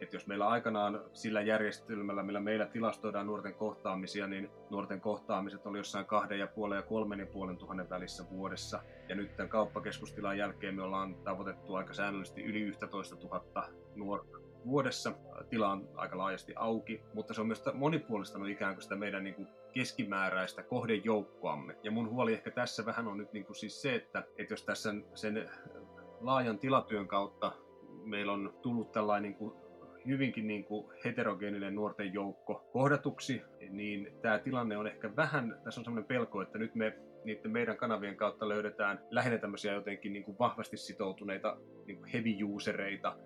että 0.00 0.16
jos 0.16 0.26
meillä 0.26 0.48
aikanaan 0.48 1.00
sillä 1.12 1.40
järjestelmällä, 1.40 2.22
millä 2.22 2.40
meillä 2.40 2.66
tilastoidaan 2.66 3.26
nuorten 3.26 3.54
kohtaamisia, 3.54 4.26
niin 4.26 4.50
nuorten 4.70 5.00
kohtaamiset 5.00 5.66
oli 5.66 5.78
jossain 5.78 6.06
kahden 6.06 6.38
ja 6.38 6.46
puolen 6.46 6.76
ja 6.76 6.82
kolmen 6.82 7.20
ja 7.20 7.26
puolen 7.26 7.56
tuhannen 7.56 7.90
välissä 7.90 8.24
vuodessa. 8.30 8.82
Ja 9.08 9.14
nyt 9.14 9.36
tämän 9.36 9.48
kauppakeskustilan 9.48 10.38
jälkeen 10.38 10.74
me 10.74 10.82
ollaan 10.82 11.14
tavoitettu 11.14 11.74
aika 11.74 11.94
säännöllisesti 11.94 12.42
yli 12.42 12.60
11 12.60 13.16
000 13.16 13.68
nuorta 13.96 14.38
vuodessa. 14.66 15.12
Tila 15.50 15.72
on 15.72 15.88
aika 15.94 16.18
laajasti 16.18 16.52
auki, 16.56 17.02
mutta 17.14 17.34
se 17.34 17.40
on 17.40 17.46
myös 17.46 17.64
monipuolistanut 17.74 18.48
ikään 18.48 18.74
kuin 18.74 18.82
sitä 18.82 18.96
meidän 18.96 19.24
niin 19.24 19.34
kuin 19.34 19.48
keskimääräistä 19.72 20.62
kohdejoukkoamme. 20.62 21.76
Ja 21.82 21.90
mun 21.90 22.10
huoli 22.10 22.32
ehkä 22.32 22.50
tässä 22.50 22.86
vähän 22.86 23.08
on 23.08 23.18
nyt 23.18 23.32
niin 23.32 23.46
kuin 23.46 23.56
siis 23.56 23.82
se, 23.82 23.94
että, 23.94 24.24
että 24.38 24.52
jos 24.52 24.64
tässä 24.64 24.94
sen 25.14 25.50
laajan 26.20 26.58
tilatyön 26.58 27.08
kautta 27.08 27.52
meillä 28.04 28.32
on 28.32 28.58
tullut 28.62 28.92
tällainen 28.92 29.30
niin 29.30 29.38
kuin 29.38 29.69
hyvinkin 30.06 30.46
niin 30.46 30.64
kuin 30.64 30.92
heterogeeninen 31.04 31.74
nuorten 31.74 32.14
joukko 32.14 32.68
kohdatuksi, 32.72 33.42
niin 33.70 34.12
tämä 34.22 34.38
tilanne 34.38 34.76
on 34.76 34.86
ehkä 34.86 35.16
vähän, 35.16 35.60
tässä 35.64 35.80
on 35.80 35.84
sellainen 35.84 36.08
pelko, 36.08 36.42
että 36.42 36.58
nyt 36.58 36.74
me 36.74 36.98
niiden 37.24 37.50
meidän 37.50 37.76
kanavien 37.76 38.16
kautta 38.16 38.48
löydetään 38.48 39.00
lähinnä 39.10 39.38
tämmöisiä 39.38 39.72
jotenkin 39.72 40.12
niin 40.12 40.24
kuin 40.24 40.38
vahvasti 40.38 40.76
sitoutuneita 40.76 41.56
niin 41.86 41.96
kuin 41.96 42.08
heavy 42.08 42.44
usereita 42.44 43.16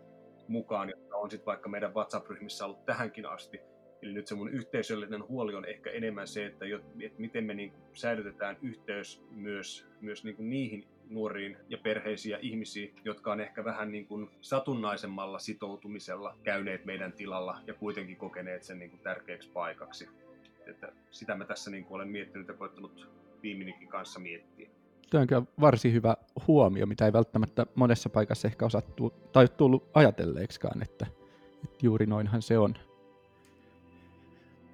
mukaan, 0.48 0.90
jotka 0.90 1.16
on 1.16 1.30
sitten 1.30 1.46
vaikka 1.46 1.68
meidän 1.68 1.94
WhatsApp-ryhmissä 1.94 2.64
ollut 2.64 2.84
tähänkin 2.84 3.26
asti. 3.26 3.60
Eli 4.02 4.12
nyt 4.12 4.26
se 4.26 4.34
mun 4.34 4.50
yhteisöllinen 4.50 5.28
huoli 5.28 5.54
on 5.54 5.64
ehkä 5.64 5.90
enemmän 5.90 6.28
se, 6.28 6.46
että, 6.46 6.66
jo, 6.66 6.80
että 7.00 7.20
miten 7.20 7.44
me 7.44 7.54
niin 7.54 7.70
kuin 7.70 7.82
säilytetään 7.92 8.56
yhteys 8.62 9.22
myös, 9.30 9.86
myös 10.00 10.24
niin 10.24 10.36
kuin 10.36 10.50
niihin 10.50 10.84
nuoriin 11.10 11.56
ja 11.68 11.78
perheisiä 11.78 12.38
ihmisiä, 12.42 12.88
jotka 13.04 13.32
on 13.32 13.40
ehkä 13.40 13.64
vähän 13.64 13.92
niin 13.92 14.06
kuin 14.06 14.30
satunnaisemmalla 14.40 15.38
sitoutumisella 15.38 16.36
käyneet 16.42 16.84
meidän 16.84 17.12
tilalla 17.12 17.60
ja 17.66 17.74
kuitenkin 17.74 18.16
kokeneet 18.16 18.62
sen 18.62 18.78
niin 18.78 18.90
kuin 18.90 19.00
tärkeäksi 19.00 19.48
paikaksi. 19.48 20.08
Että 20.66 20.92
sitä 21.10 21.34
mä 21.34 21.44
tässä 21.44 21.70
niin 21.70 21.84
kuin 21.84 21.96
olen 21.96 22.08
miettinyt 22.08 22.48
ja 22.48 22.54
koettanut 22.54 23.08
viimeinkin 23.42 23.88
kanssa 23.88 24.20
miettiä. 24.20 24.68
Tuo 25.10 25.20
on 25.20 25.26
kyllä 25.26 25.42
varsin 25.60 25.92
hyvä 25.92 26.16
huomio, 26.46 26.86
mitä 26.86 27.04
ei 27.04 27.12
välttämättä 27.12 27.66
monessa 27.74 28.08
paikassa 28.08 28.48
ehkä 28.48 28.66
osattu 28.66 29.12
tai 29.32 29.48
tullut 29.48 29.90
ajatelleeksikaan, 29.94 30.82
että, 30.82 31.06
että 31.64 31.86
juuri 31.86 32.06
noinhan 32.06 32.42
se 32.42 32.58
on. 32.58 32.74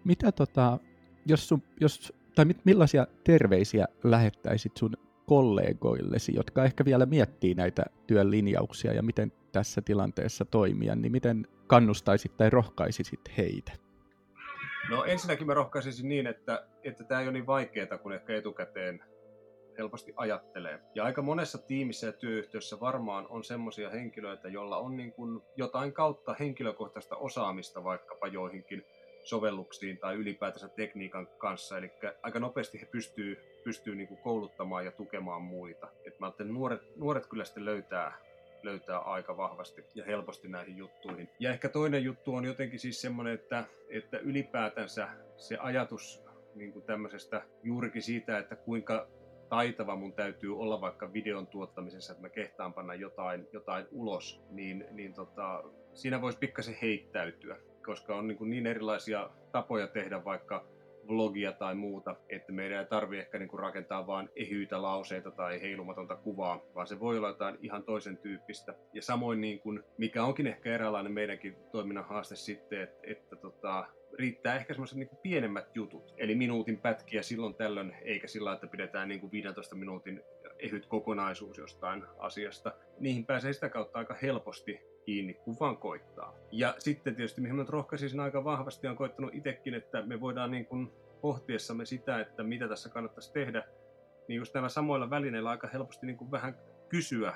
Mitä 0.05 0.33
tota, 0.33 0.79
jos 1.27 1.49
sun, 1.49 1.63
jos, 1.81 2.13
tai 2.35 2.47
millaisia 2.65 3.07
terveisiä 3.25 3.87
lähettäisit 4.05 4.77
sun 4.77 4.97
kollegoillesi, 5.31 6.35
jotka 6.35 6.65
ehkä 6.65 6.85
vielä 6.85 7.07
miettii 7.07 7.55
näitä 7.55 7.85
työn 8.07 8.31
linjauksia 8.31 8.93
ja 8.93 9.03
miten 9.03 9.33
tässä 9.53 9.83
tilanteessa 9.83 10.45
toimia, 10.45 10.95
niin 10.95 11.13
miten 11.13 11.47
kannustaisit 11.67 12.37
tai 12.37 12.51
rohkaisisit 12.51 13.21
heitä? 13.39 13.73
No 14.91 15.05
ensinnäkin 15.05 15.47
mä 15.47 15.55
rohkaisisin 15.55 16.09
niin, 16.09 16.27
että, 16.27 16.67
että 16.85 17.05
tämä 17.05 17.21
ei 17.21 17.27
ole 17.27 17.33
niin 17.33 17.47
vaikeaa 17.47 17.99
kuin 17.99 18.15
ehkä 18.15 18.37
etukäteen 18.37 19.03
helposti 19.79 20.13
ajattelee. 20.17 20.81
Ja 20.95 21.05
aika 21.05 21.23
monessa 21.23 21.59
tiimissä 21.59 22.07
ja 22.07 22.13
työyhtiössä 22.13 22.81
varmaan 22.81 23.27
on 23.29 23.45
semmoisia 23.45 23.91
henkilöitä, 23.91 24.49
joilla 24.49 24.79
on 24.79 24.97
niin 24.97 25.13
kuin 25.13 25.43
jotain 25.57 25.93
kautta 25.93 26.37
henkilökohtaista 26.41 27.17
osaamista 27.17 27.85
vaikkapa 27.85 28.27
joihinkin 28.27 28.85
sovelluksiin 29.25 29.99
tai 29.99 30.15
ylipäätänsä 30.15 30.69
tekniikan 30.69 31.27
kanssa. 31.27 31.79
Eli 31.79 31.93
aika 32.23 32.39
nopeasti 32.39 32.81
he 32.81 32.87
pystyy, 32.87 33.39
pystyy 33.65 33.95
niin 33.95 34.09
kuin 34.09 34.21
kouluttamaan 34.21 34.85
ja 34.85 34.93
tukemaan 34.93 35.43
muita. 35.43 35.89
Et 36.05 36.21
mä 36.21 36.27
ajattelen, 36.27 36.55
nuoret, 36.55 36.97
nuoret 36.97 37.27
kyllä 37.27 37.45
sitten 37.45 37.65
löytää, 37.65 38.13
löytää 38.63 38.99
aika 38.99 39.37
vahvasti 39.37 39.85
ja 39.95 40.05
helposti 40.05 40.49
näihin 40.49 40.77
juttuihin. 40.77 41.29
Ja 41.39 41.51
ehkä 41.51 41.69
toinen 41.69 42.05
juttu 42.05 42.35
on 42.35 42.45
jotenkin 42.45 42.79
siis 42.79 43.01
semmoinen, 43.01 43.35
että, 43.35 43.65
että 43.89 44.19
ylipäätänsä 44.19 45.09
se 45.37 45.57
ajatus 45.57 46.23
niin 46.55 46.73
kuin 46.73 46.85
tämmöisestä 46.85 47.43
juurikin 47.63 48.03
siitä, 48.03 48.39
että 48.39 48.57
kuinka 48.57 49.09
taitava 49.49 49.97
mun 49.97 50.13
täytyy 50.13 50.59
olla 50.59 50.81
vaikka 50.81 51.13
videon 51.13 51.47
tuottamisessa, 51.47 52.13
että 52.13 52.23
mä 52.23 52.29
kehtaan 52.29 52.75
panna 52.75 52.95
jotain, 52.95 53.49
jotain 53.53 53.87
ulos, 53.93 54.43
niin, 54.51 54.87
niin 54.91 55.15
tota, 55.15 55.65
siinä 55.95 56.21
voisi 56.21 56.39
pikkasen 56.39 56.77
heittäytyä 56.83 57.57
koska 57.91 58.17
on 58.17 58.27
niin, 58.27 58.39
kuin 58.39 58.51
niin 58.51 58.67
erilaisia 58.67 59.31
tapoja 59.53 59.87
tehdä 59.87 60.25
vaikka 60.25 60.65
vlogia 61.09 61.53
tai 61.53 61.75
muuta, 61.75 62.17
että 62.29 62.53
meidän 62.53 62.79
ei 62.79 62.87
tarvi 62.87 63.19
ehkä 63.19 63.39
niin 63.39 63.49
kuin 63.49 63.61
rakentaa 63.61 64.07
vain 64.07 64.29
ehyitä 64.37 64.83
lauseita 64.83 65.31
tai 65.31 65.61
heilumatonta 65.61 66.17
kuvaa, 66.17 66.63
vaan 66.75 66.87
se 66.87 67.01
voi 67.01 67.19
olla 67.19 67.29
jotain 67.29 67.59
ihan 67.63 67.83
toisen 67.83 68.17
tyyppistä. 68.17 68.75
Ja 68.93 69.03
samoin, 69.03 69.41
niin 69.41 69.61
kuin, 69.61 69.83
mikä 69.99 70.25
onkin 70.25 70.47
ehkä 70.47 70.75
eräänlainen 70.75 71.13
meidänkin 71.13 71.57
toiminnan 71.73 72.05
haaste 72.05 72.37
sitten, 72.37 72.81
että, 72.81 72.99
että 73.03 73.37
tota, 73.37 73.87
riittää 74.19 74.57
ehkä 74.57 74.75
semmoiset 74.75 74.99
niin 74.99 75.19
pienemmät 75.23 75.77
jutut, 75.77 76.15
eli 76.17 76.35
minuutin 76.35 76.79
pätkiä 76.79 77.23
silloin 77.23 77.55
tällöin, 77.55 77.97
eikä 78.03 78.29
sillä, 78.29 78.53
että 78.53 78.67
pidetään 78.67 79.09
niin 79.09 79.21
kuin 79.21 79.33
15 79.33 79.77
minuutin 79.77 80.23
ehyt 80.59 80.87
kokonaisuus 80.87 81.59
jostain 81.59 82.05
asiasta. 82.19 82.73
Niihin 82.99 83.27
pääsee 83.27 83.53
sitä 83.53 83.69
kautta 83.69 83.99
aika 83.99 84.17
helposti 84.23 84.81
kiinni, 85.11 85.35
kun 85.35 85.57
vaan 85.61 85.77
koittaa. 85.77 86.35
Ja 86.53 86.75
sitten 86.79 87.17
tietysti, 87.17 87.41
mihin 87.41 87.57
mä 87.57 87.65
rohkaisin 87.69 88.21
aika 88.21 88.45
vahvasti, 88.45 88.87
on 88.87 88.97
koittanut 88.97 89.35
itsekin, 89.35 89.75
että 89.75 90.03
me 90.03 90.21
voidaan 90.21 90.51
niin 90.51 90.67
kuin 90.67 90.93
pohtiessamme 91.21 91.85
sitä, 91.85 92.21
että 92.21 92.43
mitä 92.43 92.69
tässä 92.69 92.89
kannattaisi 92.89 93.33
tehdä, 93.33 93.65
niin 94.29 94.39
just 94.39 94.55
näillä 94.55 94.69
samoilla 94.69 95.11
välineillä 95.11 95.51
aika 95.51 95.69
helposti 95.73 96.07
niin 96.07 96.17
kuin 96.17 96.31
vähän 96.31 96.55
kysyä 96.89 97.35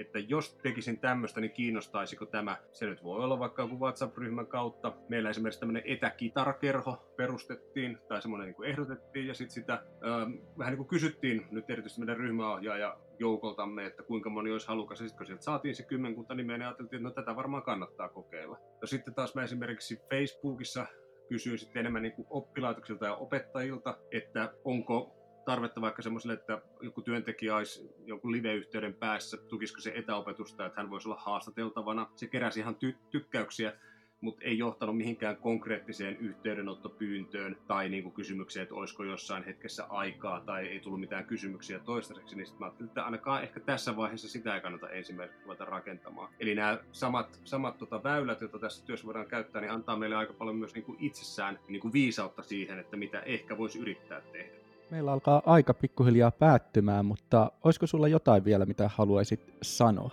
että 0.00 0.18
jos 0.18 0.54
tekisin 0.62 0.98
tämmöistä, 0.98 1.40
niin 1.40 1.50
kiinnostaisiko 1.50 2.26
tämä. 2.26 2.56
Se 2.72 2.86
nyt 2.86 3.04
voi 3.04 3.24
olla 3.24 3.38
vaikka 3.38 3.62
joku 3.62 3.80
WhatsApp-ryhmän 3.80 4.46
kautta. 4.46 4.92
Meillä 5.08 5.30
esimerkiksi 5.30 5.60
tämmöinen 5.60 5.82
etäkitarkerho 5.86 7.14
perustettiin, 7.16 7.98
tai 8.08 8.22
semmoinen 8.22 8.46
niin 8.46 8.70
ehdotettiin, 8.70 9.26
ja 9.26 9.34
sitten 9.34 9.54
sitä 9.54 9.82
öö, 10.04 10.26
vähän 10.58 10.72
niin 10.72 10.76
kuin 10.76 10.88
kysyttiin 10.88 11.46
nyt 11.50 11.70
erityisesti 11.70 12.00
meidän 12.00 12.16
ryhmäohjaaja 12.16 12.96
joukoltamme, 13.18 13.86
että 13.86 14.02
kuinka 14.02 14.30
moni 14.30 14.52
olisi 14.52 14.68
halukas. 14.68 14.98
Sitten 14.98 15.16
kun 15.16 15.26
sieltä 15.26 15.44
saatiin 15.44 15.74
se 15.74 15.82
kymmenkunta 15.82 16.34
nimeä, 16.34 16.58
niin 16.58 16.66
ajateltiin, 16.66 17.06
että 17.06 17.08
no 17.08 17.24
tätä 17.24 17.36
varmaan 17.36 17.62
kannattaa 17.62 18.08
kokeilla. 18.08 18.58
No 18.80 18.86
sitten 18.86 19.14
taas 19.14 19.34
mä 19.34 19.42
esimerkiksi 19.42 20.00
Facebookissa 20.10 20.86
kysyin 21.28 21.58
sitten 21.58 21.80
enemmän 21.80 22.02
niin 22.02 22.26
oppilaitoksilta 22.30 23.06
ja 23.06 23.14
opettajilta, 23.14 23.98
että 24.12 24.54
onko 24.64 25.14
tarvetta 25.44 25.80
vaikka 25.80 26.02
semmoiselle, 26.02 26.34
että 26.34 26.62
joku 26.80 27.02
työntekijä 27.02 27.56
olisi 27.56 27.90
jonkun 28.04 28.32
live-yhteyden 28.32 28.94
päässä, 28.94 29.36
tukisiko 29.36 29.80
se 29.80 29.92
etäopetusta, 29.94 30.66
että 30.66 30.80
hän 30.80 30.90
voisi 30.90 31.08
olla 31.08 31.20
haastateltavana. 31.20 32.10
Se 32.16 32.26
keräsi 32.26 32.60
ihan 32.60 32.76
ty- 32.84 33.08
tykkäyksiä, 33.10 33.72
mutta 34.20 34.44
ei 34.44 34.58
johtanut 34.58 34.96
mihinkään 34.96 35.36
konkreettiseen 35.36 36.16
yhteydenottopyyntöön 36.16 37.56
tai 37.66 37.88
niin 37.88 38.02
kuin 38.02 38.12
kysymykseen, 38.12 38.62
että 38.62 38.74
olisiko 38.74 39.04
jossain 39.04 39.44
hetkessä 39.44 39.84
aikaa 39.84 40.40
tai 40.40 40.66
ei 40.66 40.80
tullut 40.80 41.00
mitään 41.00 41.24
kysymyksiä 41.24 41.78
toistaiseksi, 41.78 42.36
niin 42.36 42.46
sitten 42.46 42.60
mä 42.60 42.66
ajattelin, 42.66 42.88
että 42.88 43.04
ainakaan 43.04 43.42
ehkä 43.42 43.60
tässä 43.60 43.96
vaiheessa 43.96 44.28
sitä 44.28 44.54
ei 44.54 44.60
kannata 44.60 44.90
ensimmäiseksi 44.90 45.42
ruveta 45.44 45.64
rakentamaan. 45.64 46.32
Eli 46.40 46.54
nämä 46.54 46.78
samat, 46.92 47.40
samat 47.44 47.78
tota, 47.78 48.02
väylät, 48.02 48.40
joita 48.40 48.58
tässä 48.58 48.86
työssä 48.86 49.06
voidaan 49.06 49.26
käyttää, 49.26 49.60
niin 49.60 49.72
antaa 49.72 49.96
meille 49.96 50.16
aika 50.16 50.32
paljon 50.32 50.56
myös 50.56 50.74
niin 50.74 50.84
kuin 50.84 50.98
itsessään 51.00 51.58
niin 51.68 51.80
kuin 51.80 51.92
viisautta 51.92 52.42
siihen, 52.42 52.78
että 52.78 52.96
mitä 52.96 53.20
ehkä 53.20 53.58
voisi 53.58 53.78
yrittää 53.78 54.20
tehdä. 54.20 54.58
Meillä 54.90 55.12
alkaa 55.12 55.42
aika 55.46 55.74
pikkuhiljaa 55.74 56.30
päättymään, 56.30 57.06
mutta 57.06 57.52
olisiko 57.64 57.86
sulla 57.86 58.08
jotain 58.08 58.44
vielä, 58.44 58.66
mitä 58.66 58.90
haluaisit 58.94 59.54
sanoa? 59.62 60.10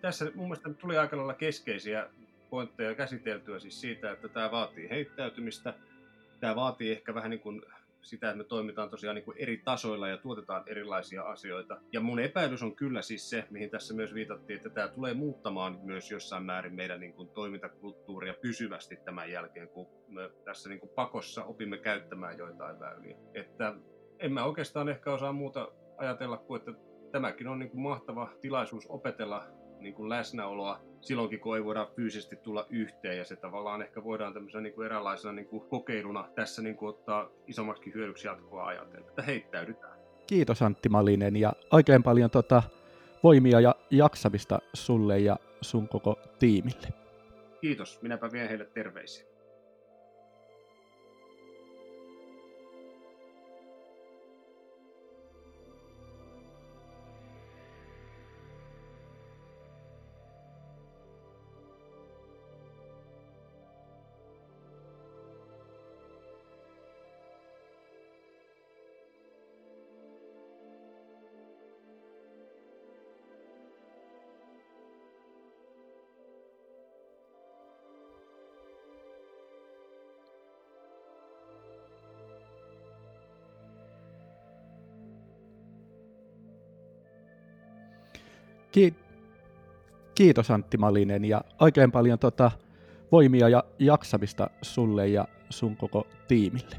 Tässä 0.00 0.24
mun 0.34 0.44
mielestä 0.44 0.74
tuli 0.74 0.98
aika 0.98 1.16
lailla 1.16 1.34
keskeisiä 1.34 2.08
pointteja 2.50 2.94
käsiteltyä 2.94 3.58
siis 3.58 3.80
siitä, 3.80 4.12
että 4.12 4.28
tämä 4.28 4.50
vaatii 4.50 4.90
heittäytymistä. 4.90 5.74
Tämä 6.40 6.56
vaatii 6.56 6.92
ehkä 6.92 7.14
vähän 7.14 7.30
niin 7.30 7.40
kuin 7.40 7.62
sitä, 8.02 8.28
että 8.28 8.38
me 8.38 8.44
toimitaan 8.44 8.90
tosiaan 8.90 9.14
niin 9.14 9.24
kuin 9.24 9.36
eri 9.38 9.56
tasoilla 9.64 10.08
ja 10.08 10.16
tuotetaan 10.16 10.64
erilaisia 10.66 11.22
asioita. 11.22 11.80
Ja 11.92 12.00
mun 12.00 12.20
epäilys 12.20 12.62
on 12.62 12.76
kyllä 12.76 13.02
siis 13.02 13.30
se, 13.30 13.44
mihin 13.50 13.70
tässä 13.70 13.94
myös 13.94 14.14
viitattiin, 14.14 14.56
että 14.56 14.70
tämä 14.70 14.88
tulee 14.88 15.14
muuttamaan 15.14 15.78
myös 15.82 16.10
jossain 16.10 16.42
määrin 16.42 16.74
meidän 16.74 17.00
niin 17.00 17.12
kuin 17.12 17.28
toimintakulttuuria 17.28 18.34
pysyvästi 18.42 18.96
tämän 18.96 19.30
jälkeen, 19.30 19.68
kun 19.68 19.86
me 20.08 20.30
tässä 20.44 20.68
niin 20.68 20.80
kuin 20.80 20.90
pakossa 20.94 21.44
opimme 21.44 21.78
käyttämään 21.78 22.38
joitain 22.38 22.80
väyliä. 22.80 23.16
Että 23.34 23.74
en 24.18 24.32
mä 24.32 24.44
oikeastaan 24.44 24.88
ehkä 24.88 25.12
osaa 25.12 25.32
muuta 25.32 25.68
ajatella 25.96 26.36
kuin, 26.36 26.58
että 26.58 26.72
tämäkin 27.12 27.48
on 27.48 27.58
niin 27.58 27.70
kuin 27.70 27.80
mahtava 27.80 28.30
tilaisuus 28.40 28.86
opetella 28.88 29.57
niin 29.80 29.94
kuin 29.94 30.08
läsnäoloa 30.08 30.80
silloinkin, 31.00 31.40
kun 31.40 31.56
ei 31.56 31.64
voida 31.64 31.88
fyysisesti 31.96 32.36
tulla 32.36 32.66
yhteen. 32.70 33.18
Ja 33.18 33.24
se 33.24 33.36
tavallaan 33.36 33.82
ehkä 33.82 34.04
voidaan 34.04 34.34
tämmöisenä 34.34 34.62
niin 34.62 34.74
kuin 34.74 34.86
eräänlaisena 34.86 35.32
niin 35.32 35.46
kuin 35.46 35.68
kokeiluna 35.68 36.28
tässä 36.34 36.62
niin 36.62 36.76
kuin 36.76 36.88
ottaa 36.88 37.28
isommaksi 37.46 37.94
hyödyksi 37.94 38.26
jatkoa 38.26 38.66
ajatella. 38.66 39.08
Että 39.08 39.22
heittäydytään. 39.22 39.98
Kiitos 40.26 40.62
Antti 40.62 40.88
Malinen 40.88 41.36
ja 41.36 41.52
oikein 41.72 42.02
paljon 42.02 42.30
tota, 42.30 42.62
voimia 43.22 43.60
ja 43.60 43.74
jaksamista 43.90 44.58
sulle 44.74 45.18
ja 45.18 45.36
sun 45.60 45.88
koko 45.88 46.18
tiimille. 46.38 46.88
Kiitos, 47.60 48.02
minäpä 48.02 48.32
vien 48.32 48.48
heille 48.48 48.64
terveisiä. 48.64 49.27
Ki- 88.72 88.94
kiitos 90.14 90.50
Antti 90.50 90.76
Malinen 90.76 91.24
ja 91.24 91.40
oikein 91.60 91.92
paljon 91.92 92.18
tota 92.18 92.50
voimia 93.12 93.48
ja 93.48 93.64
jaksamista 93.78 94.50
sulle 94.62 95.08
ja 95.08 95.28
sun 95.50 95.76
koko 95.76 96.06
tiimille. 96.28 96.76